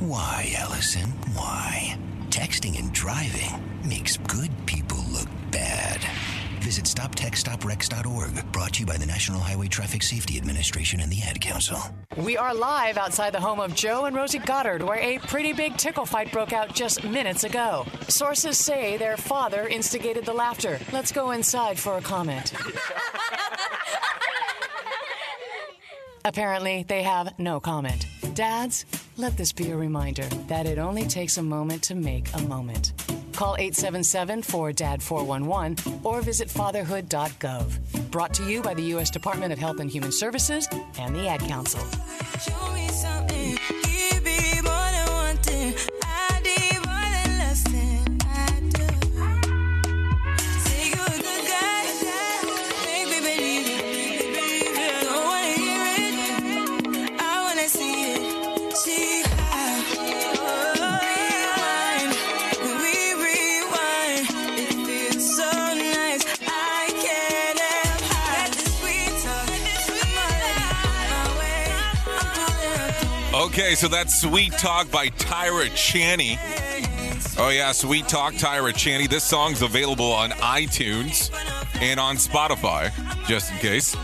[0.00, 1.08] Why, Allison?
[1.32, 1.96] Why?
[2.28, 3.48] Texting and driving
[3.82, 6.02] makes good people look bad.
[6.60, 11.40] Visit StopTextStopWrecks.org, brought to you by the National Highway Traffic Safety Administration and the Ad
[11.40, 11.78] Council.
[12.18, 15.78] We are live outside the home of Joe and Rosie Goddard, where a pretty big
[15.78, 17.86] tickle fight broke out just minutes ago.
[18.08, 20.78] Sources say their father instigated the laughter.
[20.92, 22.52] Let's go inside for a comment.
[26.26, 28.04] Apparently, they have no comment.
[28.34, 28.84] Dads,
[29.16, 32.92] let this be a reminder that it only takes a moment to make a moment.
[33.32, 38.10] Call 877 4 DAD 411 or visit fatherhood.gov.
[38.10, 39.10] Brought to you by the U.S.
[39.10, 41.80] Department of Health and Human Services and the Ad Council.
[73.58, 76.38] Okay, so that's Sweet Talk by Tyra Chaney.
[77.38, 79.06] Oh, yeah, Sweet Talk, Tyra Chaney.
[79.06, 81.30] This song's available on iTunes
[81.80, 82.92] and on Spotify,
[83.26, 83.96] just in case.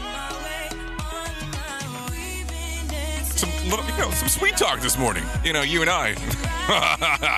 [3.37, 5.25] Some, little, you know, some Sweet Talk this morning.
[5.45, 6.17] You know, you and I.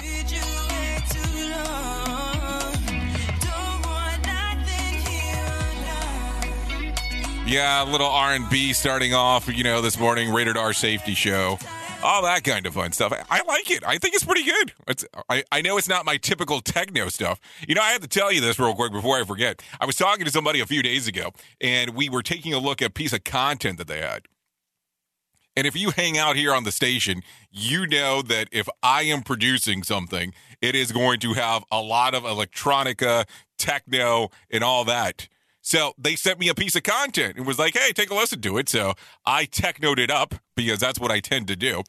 [7.47, 11.59] Yeah, a little R&B starting off, you know, this morning, Rated R Safety Show.
[12.05, 13.15] All that kind of fun stuff.
[13.15, 13.83] I, I like it.
[13.83, 14.75] I think it's pretty good.
[14.87, 17.41] It's, I, I know it's not my typical techno stuff.
[17.67, 19.63] You know, I have to tell you this real quick before I forget.
[19.81, 21.33] I was talking to somebody a few days ago,
[21.63, 24.27] and we were taking a look at a piece of content that they had.
[25.57, 29.23] And if you hang out here on the station, you know that if I am
[29.23, 33.25] producing something, it is going to have a lot of electronica,
[33.57, 35.29] techno, and all that.
[35.67, 38.43] So they sent me a piece of content and was like, hey, take a listen
[38.43, 38.69] to it.
[38.69, 38.93] So
[39.25, 41.83] I technoed it up because that's what I tend to do.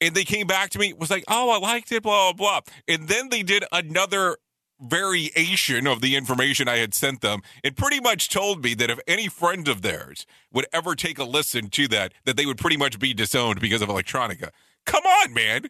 [0.00, 2.74] And they came back to me, was like, oh, I liked it, blah, blah, blah.
[2.88, 4.38] And then they did another
[4.80, 9.00] variation of the information I had sent them and pretty much told me that if
[9.06, 12.78] any friend of theirs would ever take a listen to that, that they would pretty
[12.78, 14.50] much be disowned because of electronica.
[14.86, 15.66] Come on, man.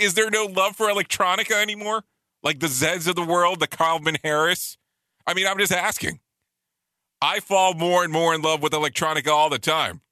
[0.00, 2.04] Is there no love for electronica anymore?
[2.42, 4.78] Like the Zedds of the world, the Calvin Harris?
[5.26, 6.20] I mean, I'm just asking.
[7.24, 10.02] I fall more and more in love with electronica all the time.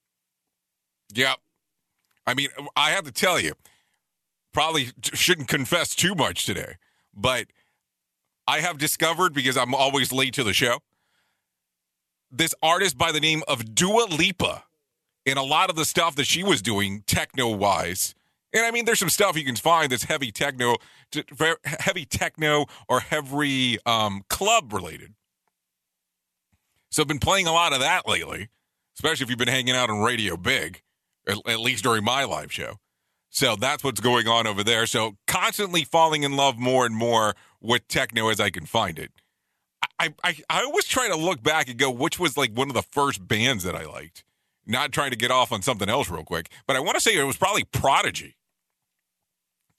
[1.12, 1.36] Yep.
[2.26, 3.52] I mean, I have to tell you,
[4.54, 6.76] probably shouldn't confess too much today,
[7.14, 7.48] but
[8.48, 10.78] I have discovered because I'm always late to the show.
[12.30, 14.64] This artist by the name of Dua Lipa,
[15.26, 18.14] and a lot of the stuff that she was doing techno wise.
[18.54, 20.76] And I mean, there's some stuff you can find that's heavy techno,
[21.64, 25.12] heavy techno or heavy um, club related.
[26.92, 28.50] So I've been playing a lot of that lately,
[28.96, 30.82] especially if you've been hanging out on Radio Big,
[31.26, 32.76] at, at least during my live show.
[33.30, 34.84] So that's what's going on over there.
[34.84, 39.10] So constantly falling in love more and more with techno as I can find it.
[39.98, 42.74] I, I, I always try to look back and go, which was like one of
[42.74, 44.22] the first bands that I liked.
[44.66, 47.16] Not trying to get off on something else real quick, but I want to say
[47.16, 48.36] it was probably Prodigy.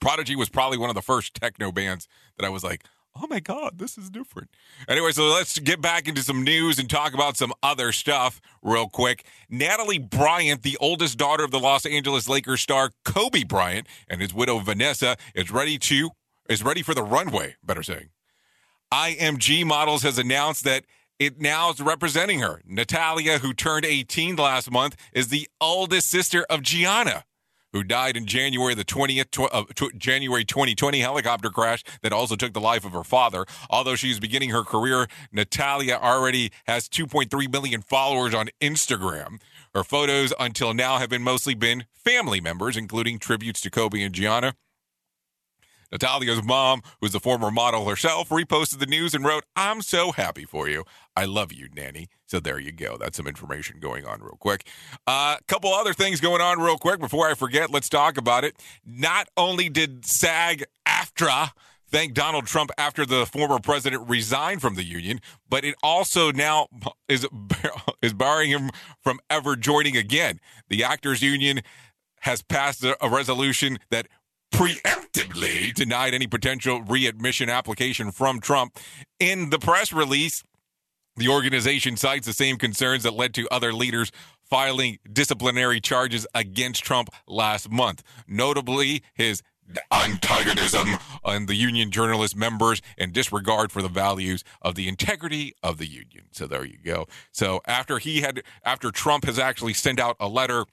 [0.00, 2.84] Prodigy was probably one of the first techno bands that I was like,
[3.20, 4.50] oh my God, this is different.
[4.88, 8.88] Anyway, so let's get back into some news and talk about some other stuff real
[8.88, 9.24] quick.
[9.48, 14.34] Natalie Bryant, the oldest daughter of the Los Angeles Lakers star Kobe Bryant, and his
[14.34, 16.10] widow Vanessa, is ready to
[16.48, 18.10] is ready for the runway, better saying.
[18.92, 20.84] IMG Models has announced that
[21.18, 22.60] it now is representing her.
[22.66, 27.24] Natalia, who turned 18 last month, is the oldest sister of Gianna,
[27.74, 32.36] who died in January the 20th, tw- uh, tw- January 2020 helicopter crash that also
[32.36, 33.44] took the life of her father.
[33.68, 39.40] Although she's beginning her career, Natalia already has 2.3 million followers on Instagram.
[39.74, 44.14] Her photos until now have been mostly been family members, including tributes to Kobe and
[44.14, 44.54] Gianna.
[45.92, 50.44] Natalia's mom, who's the former model herself, reposted the news and wrote, I'm so happy
[50.44, 50.84] for you.
[51.16, 52.08] I love you, Nanny.
[52.26, 52.96] So there you go.
[52.98, 54.66] That's some information going on real quick.
[55.06, 57.70] A uh, couple other things going on real quick before I forget.
[57.70, 58.60] Let's talk about it.
[58.84, 61.52] Not only did SAG AFTRA
[61.94, 66.66] thank Donald Trump after the former president resigned from the union, but it also now
[67.08, 67.24] is
[68.02, 68.70] is barring him
[69.00, 70.40] from ever joining again.
[70.68, 71.60] The actors union
[72.22, 74.08] has passed a, a resolution that
[74.54, 78.78] preemptively denied any potential readmission application from Trump.
[79.18, 80.44] In the press release,
[81.16, 86.84] the organization cites the same concerns that led to other leaders filing disciplinary charges against
[86.84, 89.42] Trump last month, notably his
[89.90, 90.88] antagonism
[91.24, 95.86] on the union journalist members and disregard for the values of the integrity of the
[95.86, 96.26] union.
[96.30, 97.06] So there you go.
[97.32, 100.64] So after he had after Trump has actually sent out a letter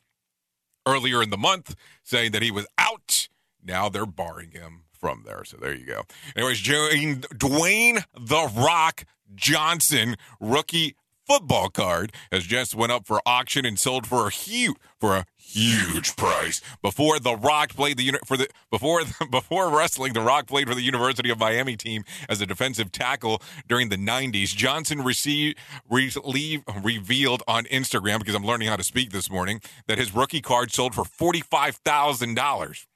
[0.86, 3.30] earlier in the month saying that he was out,
[3.64, 5.43] now they're barring him from there.
[5.43, 6.03] So there you go.
[6.36, 10.95] Anyways, Dwayne, the Rock Johnson, rookie
[11.26, 15.26] football card, has just went up for auction and sold for a huge for a
[15.38, 16.62] huge price.
[16.82, 19.01] Before the Rock played the for the before
[19.32, 23.41] before wrestling, the Rock played for the University of Miami team as a defensive tackle
[23.68, 24.55] during the 90s.
[24.55, 25.57] Johnson received
[25.89, 26.12] re-
[26.82, 30.72] revealed on Instagram because I'm learning how to speak this morning that his rookie card
[30.72, 32.88] sold for forty five thousand dollars.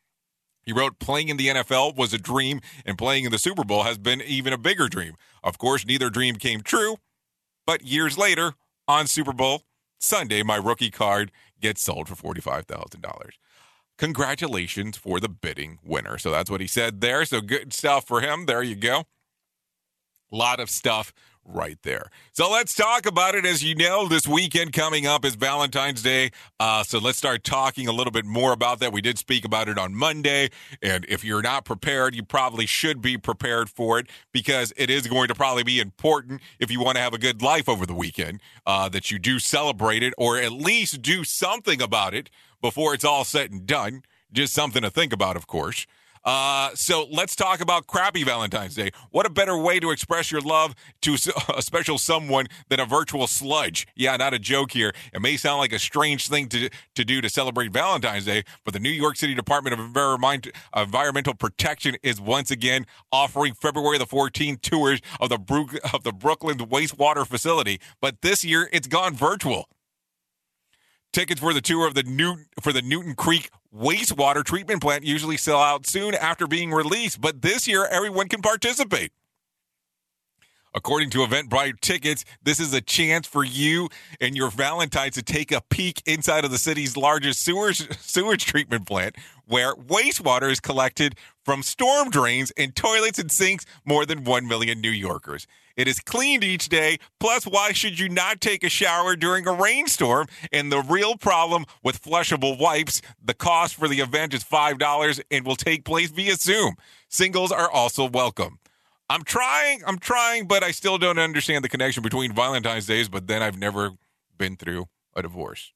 [0.66, 3.84] He wrote, playing in the NFL was a dream, and playing in the Super Bowl
[3.84, 5.16] has been even a bigger dream.
[5.44, 6.98] Of course, neither dream came true,
[7.66, 8.54] but years later,
[8.88, 9.64] on Super Bowl
[10.00, 13.30] Sunday, my rookie card gets sold for $45,000.
[13.98, 16.18] Congratulations for the bidding winner.
[16.18, 17.26] So that's what he said there.
[17.26, 18.46] So good stuff for him.
[18.46, 19.06] There you go.
[20.32, 21.14] A lot of stuff
[21.46, 22.10] right there.
[22.32, 23.46] So let's talk about it.
[23.46, 26.32] As you know, this weekend coming up is Valentine's Day.
[26.60, 28.92] Uh, so let's start talking a little bit more about that.
[28.92, 30.50] We did speak about it on Monday.
[30.82, 35.08] And if you're not prepared, you probably should be prepared for it because it is
[35.08, 37.96] going to probably be important if you want to have a good life over the
[37.96, 42.30] weekend uh, that you do celebrate it or at least do something about it
[42.62, 44.04] before it's all said and done.
[44.32, 45.86] Just something to think about, of course.
[46.26, 48.90] Uh, so let's talk about crappy Valentine's Day.
[49.12, 51.18] What a better way to express your love to
[51.56, 53.88] a special someone than a virtual sludge?
[53.96, 54.94] Yeah, not a joke here.
[55.14, 58.74] It may sound like a strange thing to, to do to celebrate Valentine's Day, but
[58.74, 59.80] the New York City Department of
[60.76, 66.12] Environmental Protection is once again offering February the 14th tours of the, Brook, of the
[66.12, 67.80] Brooklyn wastewater facility.
[68.02, 69.70] But this year, it's gone virtual.
[71.16, 75.38] Tickets for the tour of the New for the Newtown Creek wastewater treatment plant usually
[75.38, 79.14] sell out soon after being released, but this year everyone can participate.
[80.74, 83.88] According to Eventbrite Tickets, this is a chance for you
[84.20, 88.86] and your Valentines to take a peek inside of the city's largest sewage, sewage treatment
[88.86, 94.50] plant, where wastewater is collected from storm drains and toilets and sinks more than 1
[94.50, 95.48] million New Yorkers.
[95.76, 96.98] It is cleaned each day.
[97.20, 100.28] Plus, why should you not take a shower during a rainstorm?
[100.52, 105.46] And the real problem with flushable wipes, the cost for the event is $5 and
[105.46, 106.76] will take place via Zoom.
[107.10, 108.60] Singles are also welcome.
[109.10, 113.28] I'm trying, I'm trying, but I still don't understand the connection between Valentine's Days, but
[113.28, 113.92] then I've never
[114.38, 115.74] been through a divorce.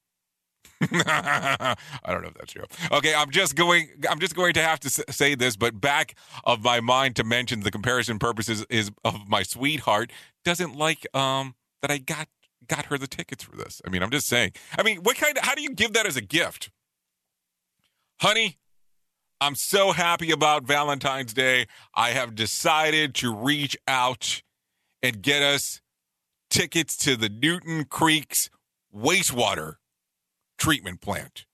[0.82, 1.76] I
[2.08, 2.64] don't know if that's true.
[2.92, 3.90] Okay, I'm just going.
[4.10, 7.62] I'm just going to have to say this, but back of my mind to mention
[7.62, 10.12] the comparison purposes is of my sweetheart
[10.46, 12.30] doesn't like um that I got
[12.68, 13.82] got her the tickets for this.
[13.86, 14.54] I mean, I'm just saying.
[14.78, 16.72] I mean, what kind of how do you give that as a gift,
[18.22, 18.58] honey?
[19.42, 21.68] I'm so happy about Valentine's Day.
[21.94, 24.42] I have decided to reach out
[25.02, 25.82] and get us
[26.50, 28.50] tickets to the Newtown Creeks
[28.94, 29.76] wastewater
[30.60, 31.46] treatment plant.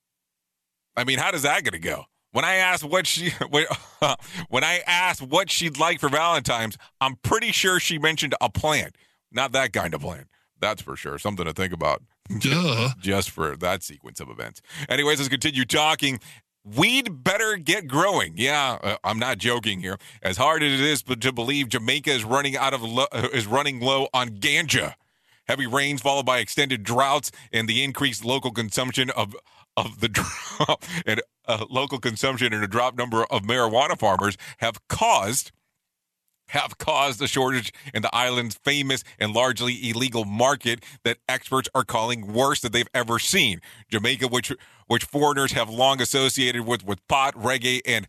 [0.96, 2.06] I mean, how does that going to go?
[2.32, 3.32] When I asked what she
[4.50, 8.98] when I asked what she'd like for Valentine's, I'm pretty sure she mentioned a plant.
[9.32, 10.28] Not that kind of plant.
[10.60, 11.18] That's for sure.
[11.18, 12.02] Something to think about.
[12.40, 12.90] Duh.
[13.00, 14.62] Just for that sequence of events.
[14.90, 16.20] Anyways, let's continue talking.
[16.64, 18.34] We'd better get growing.
[18.38, 20.00] Yeah, uh, I'm not joking here.
[20.24, 23.80] As hard as it is to believe Jamaica is running out of lo- is running
[23.80, 24.96] low on ganja.
[25.48, 29.36] Heavy rains followed by extended droughts and the increased local consumption of
[29.78, 34.80] of the drop and uh, local consumption and a drop number of marijuana farmers have
[34.88, 35.52] caused
[36.50, 41.84] have caused a shortage in the island's famous and largely illegal market that experts are
[41.84, 43.60] calling worse than they've ever seen.
[43.90, 44.52] Jamaica, which
[44.88, 48.08] which foreigners have long associated with with pot, reggae, and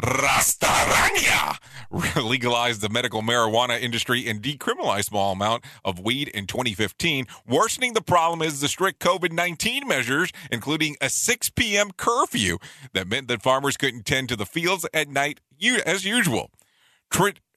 [0.00, 1.58] Rastarania
[2.22, 7.26] legalized the medical marijuana industry and decriminalized small amount of weed in 2015.
[7.46, 11.90] Worsening the problem is the strict COVID-19 measures, including a 6 p.m.
[11.96, 12.58] curfew
[12.92, 15.40] that meant that farmers couldn't tend to the fields at night
[15.84, 16.50] as usual.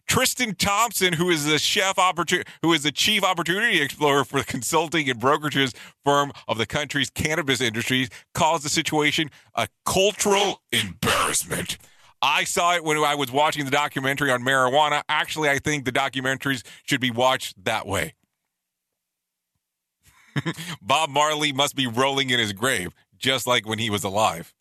[0.08, 4.46] Tristan Thompson, who is the chef opportunity, who is the chief opportunity explorer for the
[4.46, 5.74] consulting and brokerages
[6.04, 11.78] firm of the country's cannabis industries, calls the situation a cultural embarrassment.
[12.22, 15.02] I saw it when I was watching the documentary on marijuana.
[15.10, 18.14] Actually, I think the documentaries should be watched that way.
[20.82, 24.54] Bob Marley must be rolling in his grave, just like when he was alive.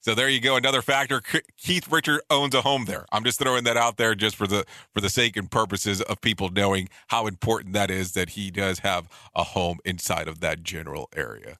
[0.00, 1.22] So there you go, another factor.
[1.56, 3.06] Keith Richard owns a home there.
[3.12, 6.20] I'm just throwing that out there just for the for the sake and purposes of
[6.20, 10.64] people knowing how important that is that he does have a home inside of that
[10.64, 11.58] general area.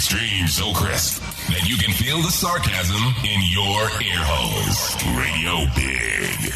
[0.00, 4.96] So crisp that you can feel the sarcasm in your ear holes.
[5.14, 6.54] Radio Big.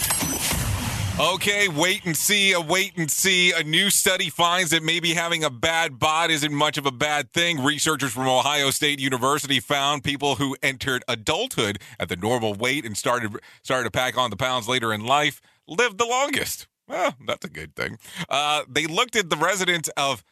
[1.35, 3.53] Okay, wait and see, a wait and see.
[3.53, 7.35] A new study finds that maybe having a bad bod isn't much of a bad
[7.35, 7.63] thing.
[7.63, 12.97] Researchers from Ohio State University found people who entered adulthood at the normal weight and
[12.97, 16.67] started started to pack on the pounds later in life lived the longest.
[16.89, 17.99] Well, that's a good thing.
[18.29, 20.25] Uh, they looked at the residents of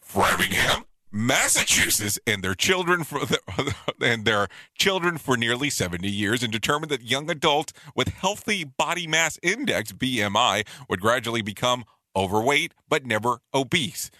[0.00, 3.38] Framingham, Massachusetts, and their children for the,
[4.00, 9.06] and their children for nearly 70 years, and determined that young adults with healthy body
[9.06, 11.84] mass index (BMI) would gradually become
[12.16, 14.10] overweight but never obese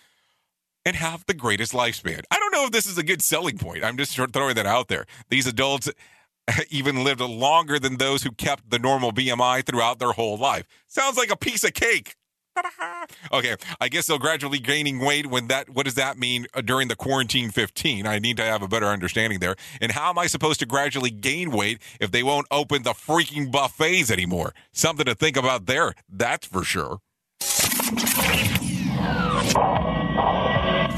[0.84, 2.22] and have the greatest lifespan.
[2.30, 3.84] I don't know if this is a good selling point.
[3.84, 5.06] I'm just throwing that out there.
[5.28, 5.90] These adults
[6.70, 10.66] even lived longer than those who kept the normal BMI throughout their whole life.
[10.88, 12.16] Sounds like a piece of cake.
[13.32, 16.88] Okay, I guess they'll gradually gaining weight when that what does that mean uh, during
[16.88, 18.06] the quarantine 15?
[18.06, 19.56] I need to have a better understanding there.
[19.80, 23.50] And how am I supposed to gradually gain weight if they won't open the freaking
[23.50, 24.52] buffets anymore?
[24.72, 25.94] Something to think about there.
[26.08, 26.98] That's for sure.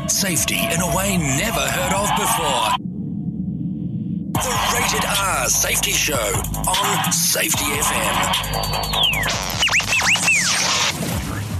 [0.08, 2.76] Safety in a way never heard of before.
[4.32, 9.71] The Rated R Safety Show on Safety FM.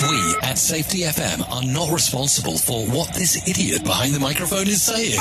[0.00, 4.80] We at Safety FM are not responsible for what this idiot behind the microphone is
[4.80, 5.18] saying.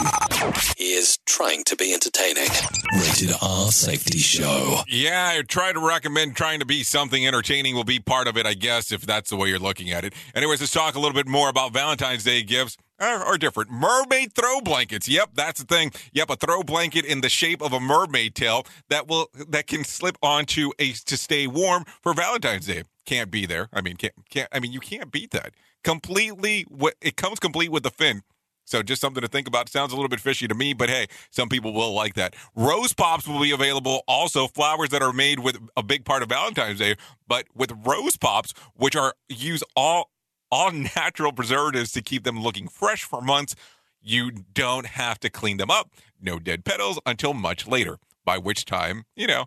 [0.78, 2.50] He is trying to be entertaining.
[2.94, 4.82] Rated R Safety Show.
[4.88, 8.46] Yeah, I try to recommend trying to be something entertaining will be part of it,
[8.46, 10.14] I guess, if that's the way you're looking at it.
[10.36, 12.78] Anyways, let's talk a little bit more about Valentine's Day gifts.
[13.00, 13.72] Eh, are, are different.
[13.72, 15.08] Mermaid throw blankets.
[15.08, 15.92] Yep, that's the thing.
[16.14, 19.84] Yep, a throw blanket in the shape of a mermaid tail that will that can
[19.84, 22.84] slip onto a to stay warm for Valentine's Day.
[23.06, 23.70] Can't be there.
[23.72, 24.50] I mean, can't can't.
[24.52, 25.54] I mean, you can't beat that.
[25.84, 26.66] Completely.
[27.02, 28.24] It comes complete with the fin.
[28.66, 29.70] So just something to think about.
[29.70, 32.36] Sounds a little bit fishy to me, but hey, some people will like that.
[32.54, 34.04] Rose pops will be available.
[34.10, 36.96] Also, flowers that are made with a big part of Valentine's Day,
[37.28, 40.10] but with rose pops, which are use all
[40.52, 43.56] all natural preservatives to keep them looking fresh for months.
[44.02, 45.92] You don't have to clean them up.
[46.22, 49.46] No dead petals until much later, by which time, you know,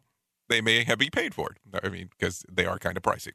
[0.49, 1.81] they may have been paid for it.
[1.83, 3.33] I mean, because they are kind of pricey.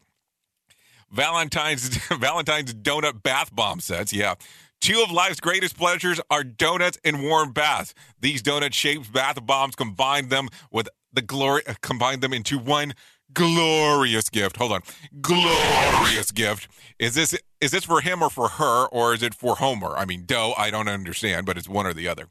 [1.12, 4.14] Valentine's Valentine's donut bath bomb sets.
[4.14, 4.36] Yeah.
[4.82, 7.94] Two of life's greatest pleasures are donuts and warm baths.
[8.20, 12.94] These donut shaped bath bombs combine them with the glory uh, combine them into one
[13.34, 14.58] glorious gift.
[14.58, 14.82] Hold on.
[15.22, 16.68] Glorious gift.
[17.00, 19.98] Is this is this for him or for her or is it for Homer?
[19.98, 22.28] I mean, Doe, I don't understand, but it's one or the other.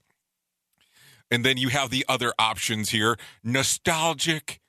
[1.28, 3.16] And then you have the other options here.
[3.42, 4.60] Nostalgic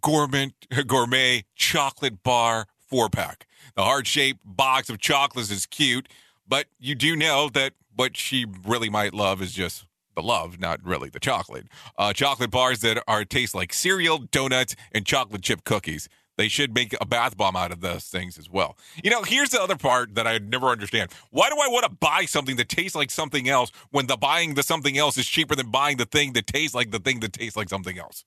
[0.00, 0.52] gourmet
[0.86, 3.46] gourmet chocolate bar four pack.
[3.74, 6.08] The heart shaped box of chocolates is cute,
[6.46, 10.84] but you do know that what she really might love is just the love, not
[10.84, 11.66] really the chocolate.
[11.98, 16.08] Uh, chocolate bars that are taste like cereal, donuts, and chocolate chip cookies.
[16.38, 18.78] They should make a bath bomb out of those things as well.
[19.04, 21.10] You know, here's the other part that I never understand.
[21.30, 24.54] Why do I want to buy something that tastes like something else when the buying
[24.54, 27.32] the something else is cheaper than buying the thing that tastes like the thing that
[27.32, 28.24] tastes like something else?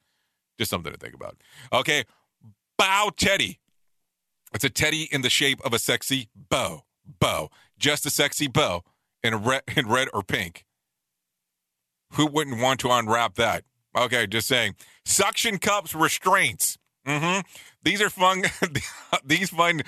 [0.59, 1.37] Just something to think about.
[1.73, 2.03] Okay,
[2.77, 3.59] bow teddy.
[4.53, 6.83] It's a teddy in the shape of a sexy bow.
[7.19, 8.83] Bow, just a sexy bow
[9.23, 10.65] in red, in red or pink.
[12.13, 13.63] Who wouldn't want to unwrap that?
[13.97, 14.75] Okay, just saying.
[15.05, 16.77] Suction cups restraints.
[17.05, 17.41] Mm-hmm.
[17.83, 18.43] These are fun.
[19.25, 19.83] these fun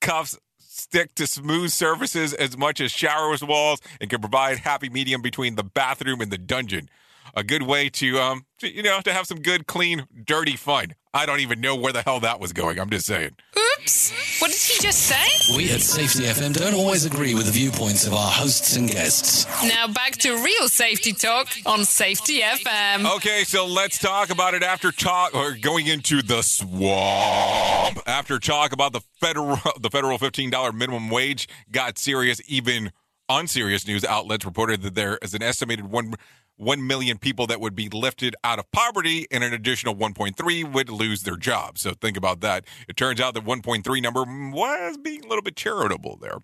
[0.00, 5.22] cuffs stick to smooth surfaces as much as showers walls and can provide happy medium
[5.22, 6.88] between the bathroom and the dungeon.
[7.34, 10.94] A good way to, um, to, you know, to have some good, clean, dirty fun.
[11.12, 12.78] I don't even know where the hell that was going.
[12.78, 13.32] I'm just saying.
[13.56, 14.40] Oops.
[14.40, 15.56] What did he just say?
[15.56, 19.46] We at Safety FM don't always agree with the viewpoints of our hosts and guests.
[19.64, 23.16] Now back to real safety talk on Safety FM.
[23.16, 27.98] Okay, so let's talk about it after talk or going into the swamp.
[28.06, 32.92] After talk about the federal the federal $15 minimum wage got serious even
[33.28, 36.14] on serious news outlets reported that there is an estimated 1
[36.60, 40.90] 1 million people that would be lifted out of poverty, and an additional 1.3 would
[40.90, 41.80] lose their jobs.
[41.80, 42.64] So think about that.
[42.86, 46.38] It turns out that 1.3 number was being a little bit charitable there.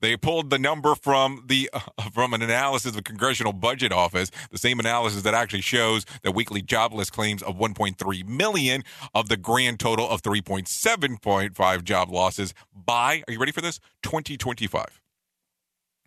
[0.00, 1.80] They pulled the number from the uh,
[2.12, 6.30] from an analysis of the Congressional Budget Office, the same analysis that actually shows the
[6.30, 8.82] weekly jobless claims of 1.3 million
[9.14, 15.00] of the grand total of 3.7.5 job losses by are you ready for this 2025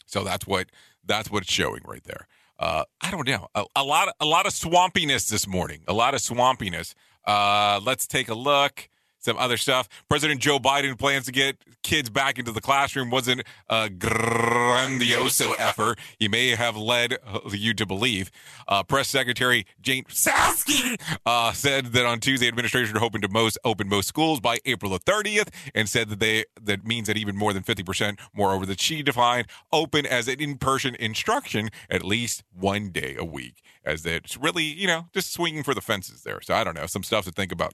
[0.05, 0.68] so that's what
[1.05, 2.28] that's what it's showing right there
[2.60, 3.47] uh, i don't know.
[3.56, 5.82] A, a lot a lot of swampiness this morning.
[5.88, 6.93] A lot of swampiness.
[7.26, 8.89] Uh, let's take a look
[9.26, 9.89] some other stuff.
[10.07, 15.99] President Joe Biden plans to get kids back into the classroom wasn't a grandioso effort
[16.17, 17.17] he may have led
[17.51, 18.32] you to believe.
[18.67, 23.57] Uh, Press Secretary Jane Psaki uh, said that on Tuesday, administration are hoping to most
[23.65, 27.36] open most schools by April the 30th, and said that they that means that even
[27.36, 32.43] more than 50 percent, moreover, that she defined open as an in-person instruction at least
[32.53, 36.41] one day a week, as it's really you know just swinging for the fences there.
[36.41, 37.73] So I don't know, some stuff to think about.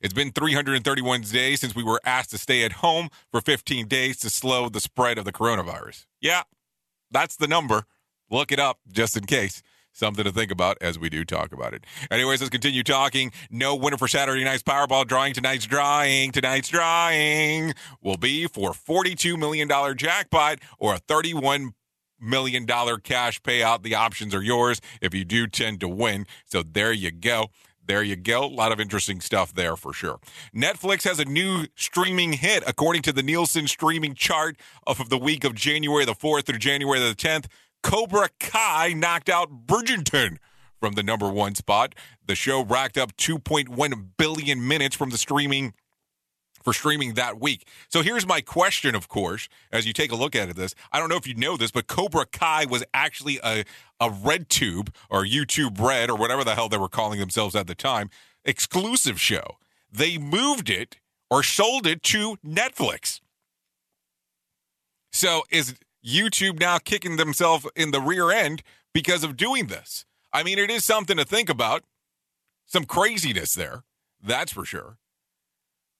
[0.00, 4.16] It's been 331 days since we were asked to stay at home for 15 days
[4.20, 6.06] to slow the spread of the coronavirus.
[6.22, 6.42] Yeah,
[7.10, 7.84] that's the number.
[8.30, 9.62] Look it up just in case.
[9.92, 11.84] Something to think about as we do talk about it.
[12.10, 13.32] Anyways, let's continue talking.
[13.50, 15.34] No winner for Saturday night's Powerball drawing.
[15.34, 21.72] Tonight's drawing, tonight's drawing will be for $42 million jackpot or a 31
[22.20, 23.82] million dollar cash payout.
[23.82, 26.26] The options are yours if you do tend to win.
[26.44, 27.48] So there you go.
[27.90, 28.44] There you go.
[28.44, 30.20] A lot of interesting stuff there for sure.
[30.54, 35.42] Netflix has a new streaming hit according to the Nielsen streaming chart of the week
[35.42, 37.46] of January the 4th through January the 10th.
[37.82, 40.36] Cobra Kai knocked out Bridgerton
[40.78, 41.96] from the number one spot.
[42.24, 45.74] The show racked up 2.1 billion minutes from the streaming
[46.62, 47.66] for streaming that week.
[47.88, 50.74] So here's my question, of course, as you take a look at this.
[50.92, 53.64] I don't know if you know this, but Cobra Kai was actually a,
[54.00, 57.66] a Red Tube or YouTube Red or whatever the hell they were calling themselves at
[57.66, 58.10] the time
[58.44, 59.58] exclusive show.
[59.92, 60.96] They moved it
[61.30, 63.20] or sold it to Netflix.
[65.12, 65.74] So is
[66.04, 68.62] YouTube now kicking themselves in the rear end
[68.94, 70.04] because of doing this?
[70.32, 71.84] I mean, it is something to think about.
[72.66, 73.82] Some craziness there,
[74.22, 74.96] that's for sure.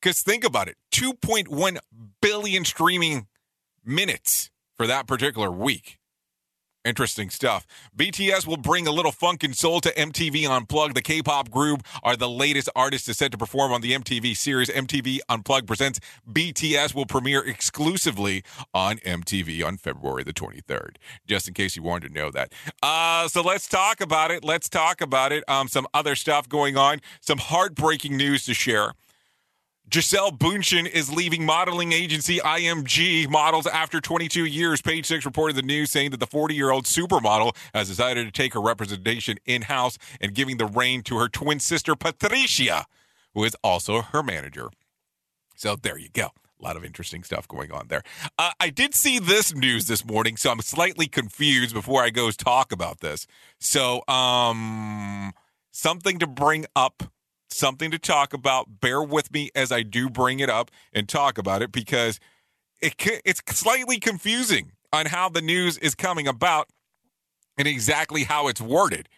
[0.01, 1.79] Because think about it 2.1
[2.23, 3.27] billion streaming
[3.85, 6.00] minutes for that particular week.
[6.91, 7.68] Interesting stuff.
[7.97, 10.97] BTS will bring a little funk and soul to MTV Unplugged.
[10.97, 14.36] The K pop group are the latest artists to set to perform on the MTV
[14.36, 14.68] series.
[14.68, 18.43] MTV Unplugged presents BTS will premiere exclusively
[18.74, 20.97] on MTV on February the 23rd.
[21.28, 22.53] Just in case you wanted to know that.
[22.82, 24.45] Uh, so let's talk about it.
[24.45, 25.45] Let's talk about it.
[25.49, 28.95] Um, some other stuff going on, some heartbreaking news to share.
[29.91, 34.80] Gisele Bundchen is leaving modeling agency IMG Models after 22 years.
[34.80, 38.30] Page Six reported the news saying that the 40 year old supermodel has decided to
[38.30, 42.86] take her representation in house and giving the reign to her twin sister, Patricia,
[43.34, 44.70] who is also her manager.
[45.57, 46.28] So there you go.
[46.61, 48.05] A lot of interesting stuff going on there.
[48.38, 52.30] Uh, I did see this news this morning, so I'm slightly confused before I go
[52.30, 53.26] talk about this.
[53.59, 55.32] So, um,
[55.72, 57.11] something to bring up
[57.51, 58.81] something to talk about.
[58.81, 62.21] Bear with me as I do bring it up and talk about it because
[62.81, 62.95] it
[63.25, 66.69] it's slightly confusing on how the news is coming about
[67.59, 69.09] and exactly how it's worded.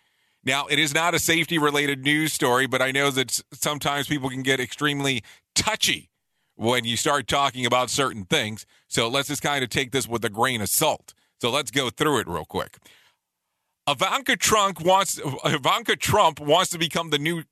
[0.45, 4.29] Now, it is not a safety related news story, but I know that sometimes people
[4.29, 5.23] can get extremely
[5.55, 6.11] touchy
[6.57, 8.67] when you start talking about certain things.
[8.89, 11.15] So let's just kind of take this with a grain of salt.
[11.41, 12.79] So let's go through it real quick.
[13.89, 17.43] Ivanka Trump wants Ivanka Trump wants to become the new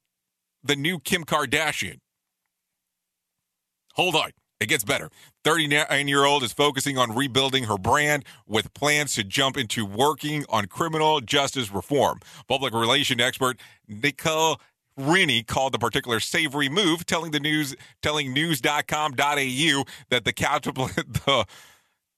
[0.63, 1.99] the new Kim Kardashian.
[3.95, 4.31] Hold on.
[4.61, 5.11] It gets better.
[5.45, 10.45] 39 year old is focusing on rebuilding her brand with plans to jump into working
[10.51, 12.21] on criminal justice reform.
[12.47, 13.59] Public relation expert
[13.89, 14.61] Nicole
[14.99, 20.33] Rennie called the particular savory move, telling the news, telling news.com.au that the
[21.25, 21.47] the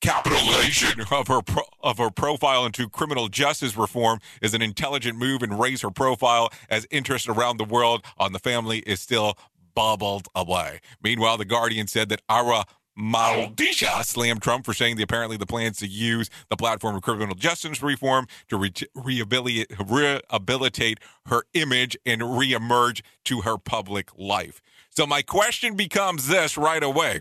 [0.02, 5.42] capitalization of her pro, of her profile into criminal justice reform is an intelligent move
[5.42, 9.38] and raise her profile as interest around the world on the family is still
[9.74, 10.80] bubbled away.
[11.02, 12.64] Meanwhile, the Guardian said that Arwa
[12.98, 17.34] Mahdawi slammed Trump for saying the apparently the plans to use the platform of criminal
[17.34, 24.60] justice reform to re- rehabilitate, rehabilitate her image and reemerge to her public life.
[24.90, 27.20] So my question becomes this right away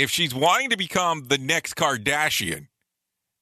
[0.00, 2.68] if she's wanting to become the next Kardashian,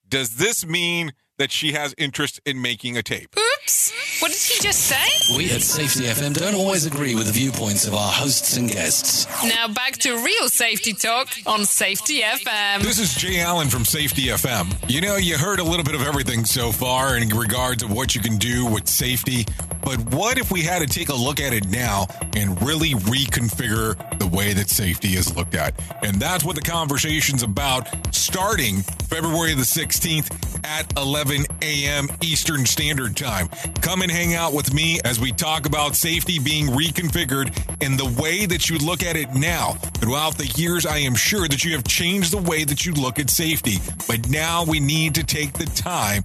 [0.08, 3.34] does this mean that she has interest in making a tape.
[3.36, 3.92] Oops.
[4.20, 5.36] What did he just say?
[5.36, 9.26] We at Safety FM don't always agree with the viewpoints of our hosts and guests.
[9.44, 12.82] Now back to real safety talk on Safety FM.
[12.82, 14.74] This is Jay Allen from Safety FM.
[14.90, 18.14] You know, you heard a little bit of everything so far in regards of what
[18.14, 19.46] you can do with safety,
[19.82, 24.18] but what if we had to take a look at it now and really reconfigure
[24.18, 25.74] the way that safety is looked at?
[26.02, 32.08] And that's what the conversation's about starting February the 16th at 11 a.m.
[32.22, 33.48] Eastern Standard Time.
[33.82, 38.20] Come and hang out with me as we talk about safety being reconfigured in the
[38.20, 39.72] way that you look at it now.
[40.00, 43.18] Throughout the years, I am sure that you have changed the way that you look
[43.18, 43.76] at safety,
[44.06, 46.22] but now we need to take the time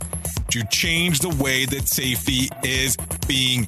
[0.52, 2.96] to change the way that safety is
[3.28, 3.68] being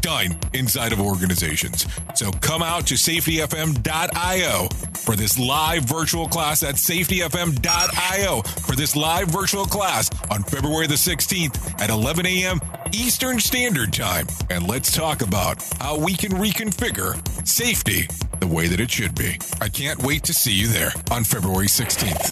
[0.00, 1.86] done inside of organizations.
[2.14, 9.28] So come out to safetyfm.io for this live virtual class at safetyfm.io for this live
[9.28, 12.60] virtual class on February the 16th at 11 a.m.
[12.92, 14.26] Eastern Standard Time.
[14.50, 18.08] And let's talk about how we can reconfigure safety
[18.40, 19.38] the way that it should be.
[19.60, 22.30] I can't wait to see you there on February 16th.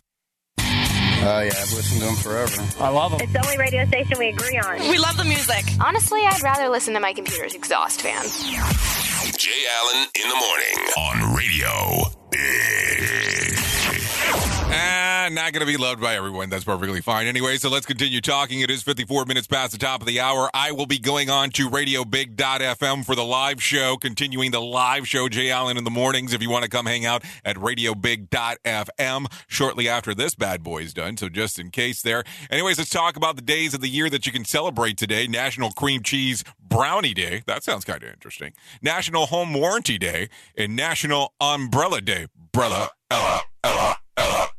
[1.20, 2.62] Oh, yeah, I've listened to them forever.
[2.80, 3.20] I love them.
[3.20, 4.78] It's the only radio station we agree on.
[4.88, 5.64] We love the music.
[5.84, 8.22] Honestly, I'd rather listen to my computer's exhaust fan.
[9.36, 12.08] Jay Allen in the morning on radio.
[14.70, 16.50] Ah, not going to be loved by everyone.
[16.50, 17.26] That's perfectly fine.
[17.26, 18.60] Anyway, so let's continue talking.
[18.60, 20.50] It is 54 minutes past the top of the hour.
[20.52, 25.28] I will be going on to RadioBig.fm for the live show, continuing the live show,
[25.28, 26.34] Jay Allen in the mornings.
[26.34, 30.92] If you want to come hang out at RadioBig.fm shortly after this bad boy is
[30.92, 31.16] done.
[31.16, 32.24] So just in case there.
[32.50, 35.26] Anyways, let's talk about the days of the year that you can celebrate today.
[35.26, 37.42] National Cream Cheese Brownie Day.
[37.46, 38.52] That sounds kind of interesting.
[38.82, 42.26] National Home Warranty Day and National Umbrella Day.
[42.52, 43.97] Brella, Ella, Ella,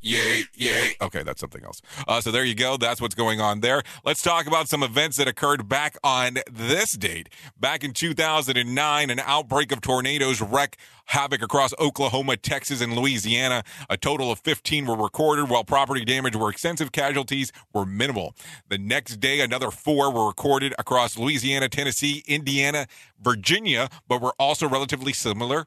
[0.01, 0.93] yay, yay.
[1.01, 1.81] Okay, that's something else.
[2.07, 2.77] Uh, so there you go.
[2.77, 3.83] That's what's going on there.
[4.05, 7.29] Let's talk about some events that occurred back on this date.
[7.59, 13.63] Back in 2009, an outbreak of tornadoes wrecked havoc across Oklahoma, Texas, and Louisiana.
[13.89, 16.91] A total of 15 were recorded, while property damage were extensive.
[16.91, 18.35] Casualties were minimal.
[18.69, 22.87] The next day, another four were recorded across Louisiana, Tennessee, Indiana,
[23.19, 25.65] Virginia, but were also relatively similar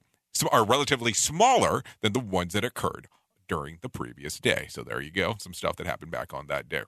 [0.51, 3.07] are relatively smaller than the ones that occurred
[3.49, 4.67] during the previous day.
[4.69, 6.83] So there you go, some stuff that happened back on that day.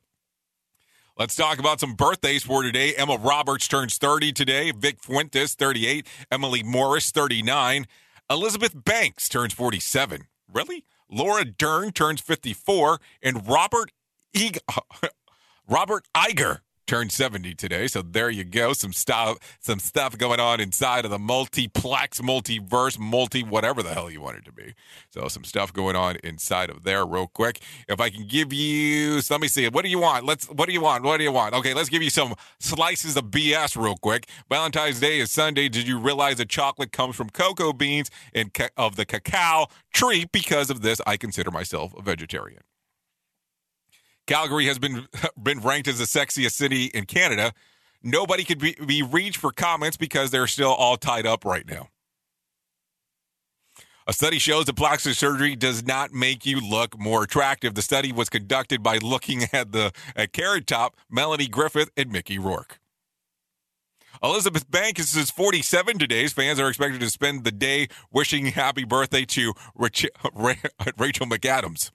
[1.16, 2.92] Let's talk about some birthdays for today.
[2.96, 4.72] Emma Roberts turns 30 today.
[4.72, 6.08] Vic Fuentes, 38.
[6.32, 7.86] Emily Morris, 39.
[8.28, 10.22] Elizabeth Banks turns 47.
[10.52, 10.84] Really?
[11.08, 12.98] Laura Dern turns 54.
[13.22, 13.92] And Robert
[14.34, 14.58] Eag-
[15.68, 17.86] Robert Iger turned 70 today.
[17.86, 18.72] So there you go.
[18.72, 24.10] Some stuff some stuff going on inside of the multiplex, multiverse, multi whatever the hell
[24.10, 24.74] you want it to be.
[25.10, 27.60] So some stuff going on inside of there real quick.
[27.88, 29.68] If I can give you so let me see.
[29.68, 30.24] What do you want?
[30.24, 31.04] Let's what do you want?
[31.04, 31.54] What do you want?
[31.54, 34.28] Okay, let's give you some slices of BS real quick.
[34.48, 35.68] Valentine's Day is Sunday.
[35.68, 40.26] Did you realize that chocolate comes from cocoa beans and ca- of the cacao tree?
[40.32, 42.62] Because of this, I consider myself a vegetarian.
[44.26, 45.06] Calgary has been
[45.42, 47.52] been ranked as the sexiest city in Canada.
[48.02, 51.88] Nobody could be, be reached for comments because they're still all tied up right now.
[54.06, 57.74] A study shows that plastic surgery does not make you look more attractive.
[57.74, 62.38] The study was conducted by looking at the at Carrot Top, Melanie Griffith, and Mickey
[62.38, 62.78] Rourke.
[64.22, 66.26] Elizabeth Banks is 47 today.
[66.28, 70.08] Fans are expected to spend the day wishing happy birthday to Rach-
[70.98, 71.90] Rachel McAdams.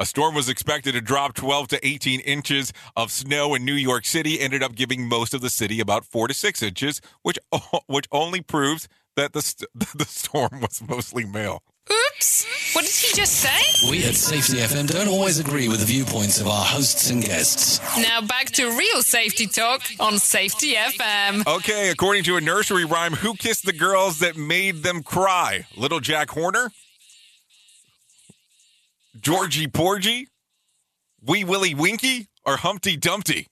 [0.00, 4.04] A storm was expected to drop 12 to 18 inches of snow in New York
[4.04, 7.38] City, ended up giving most of the city about 4 to 6 inches, which
[7.86, 11.64] which only proves that the st- the storm was mostly male.
[11.90, 12.74] Oops.
[12.74, 13.90] What did he just say?
[13.90, 17.80] We at Safety FM don't always agree with the viewpoints of our hosts and guests.
[17.96, 21.44] Now back to real safety talk on Safety FM.
[21.46, 25.66] Okay, according to a nursery rhyme, who kissed the girls that made them cry?
[25.76, 26.70] Little Jack Horner?
[29.20, 30.28] Georgie Porgy,
[31.20, 33.46] Wee Willie Winkie, or Humpty Dumpty?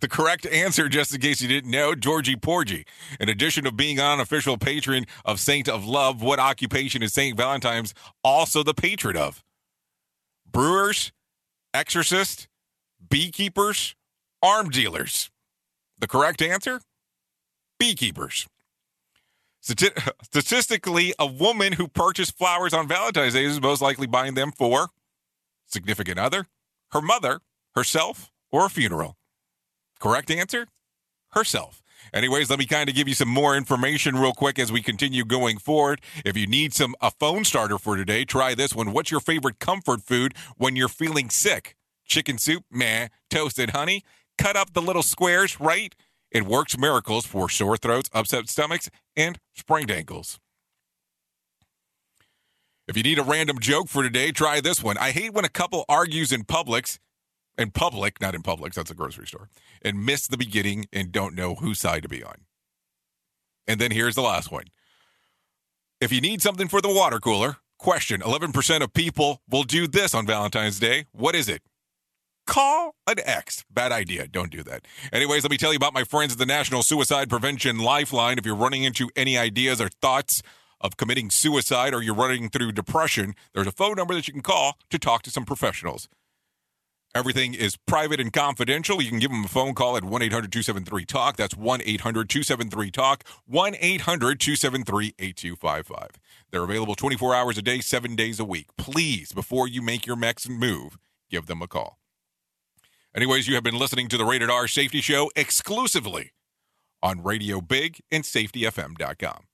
[0.00, 2.84] The correct answer, just in case you didn't know, Georgie Porgy.
[3.18, 7.36] In addition to being an official patron of Saint of Love, what occupation is Saint
[7.36, 9.42] Valentine's also the patron of?
[10.50, 11.10] Brewers,
[11.74, 12.46] exorcists,
[13.10, 13.96] beekeepers,
[14.40, 15.30] arm dealers.
[15.98, 16.80] The correct answer?
[17.80, 18.46] Beekeepers.
[19.62, 24.52] Stati- Statistically, a woman who purchased flowers on Valentine's Day is most likely buying them
[24.52, 24.88] for
[25.66, 26.46] significant other,
[26.92, 27.40] her mother,
[27.74, 29.16] herself, or a funeral.
[30.00, 30.66] Correct answer?
[31.32, 31.82] Herself.
[32.14, 35.24] Anyways, let me kind of give you some more information real quick as we continue
[35.24, 36.00] going forward.
[36.24, 38.92] If you need some a phone starter for today, try this one.
[38.92, 41.76] What's your favorite comfort food when you're feeling sick?
[42.06, 42.64] Chicken soup?
[42.70, 43.08] Meh.
[43.28, 44.04] Toasted honey?
[44.38, 45.94] Cut up the little squares, right?
[46.30, 50.38] It works miracles for sore throats, upset stomachs, and sprained ankles.
[52.86, 54.96] If you need a random joke for today, try this one.
[54.96, 56.98] I hate when a couple argues in Publix,
[57.58, 59.50] in public, not in Publix, that's a grocery store,
[59.82, 62.46] and miss the beginning and don't know whose side to be on.
[63.66, 64.64] And then here's the last one.
[66.00, 70.14] If you need something for the water cooler, question 11% of people will do this
[70.14, 71.06] on Valentine's Day.
[71.12, 71.62] What is it?
[72.48, 73.62] Call an ex.
[73.70, 74.26] Bad idea.
[74.26, 74.86] Don't do that.
[75.12, 78.38] Anyways, let me tell you about my friends at the National Suicide Prevention Lifeline.
[78.38, 80.42] If you're running into any ideas or thoughts
[80.80, 84.40] of committing suicide or you're running through depression, there's a phone number that you can
[84.40, 86.08] call to talk to some professionals.
[87.14, 89.02] Everything is private and confidential.
[89.02, 91.36] You can give them a phone call at 1 800 273 TALK.
[91.36, 96.08] That's 1 800 273 TALK, 1 800 273 8255.
[96.50, 98.68] They're available 24 hours a day, seven days a week.
[98.78, 100.96] Please, before you make your next move,
[101.30, 101.98] give them a call.
[103.14, 106.32] Anyways, you have been listening to the Rated R Safety Show exclusively
[107.02, 109.44] on Radio Big and SafetyFM.com.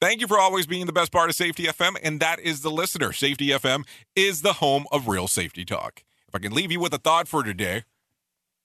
[0.00, 2.70] Thank you for always being the best part of Safety FM, and that is the
[2.70, 3.12] listener.
[3.12, 6.04] Safety FM is the home of real safety talk.
[6.28, 7.84] If I can leave you with a thought for today,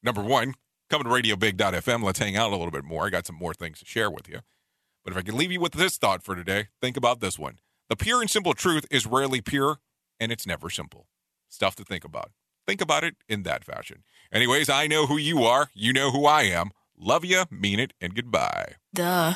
[0.03, 0.55] number one,
[0.89, 2.03] come to radiobig.fm.
[2.03, 3.07] Let's hang out a little bit more.
[3.07, 4.41] I got some more things to share with you.
[5.03, 7.59] But if I can leave you with this thought for today, think about this one.
[7.89, 9.79] The pure and simple truth is rarely pure,
[10.19, 11.07] and it's never simple.
[11.49, 12.31] Stuff to think about.
[12.67, 14.03] Think about it in that fashion.
[14.31, 15.69] Anyways, I know who you are.
[15.73, 16.71] You know who I am.
[16.97, 18.75] Love you, mean it, and goodbye.
[18.93, 19.35] Duh.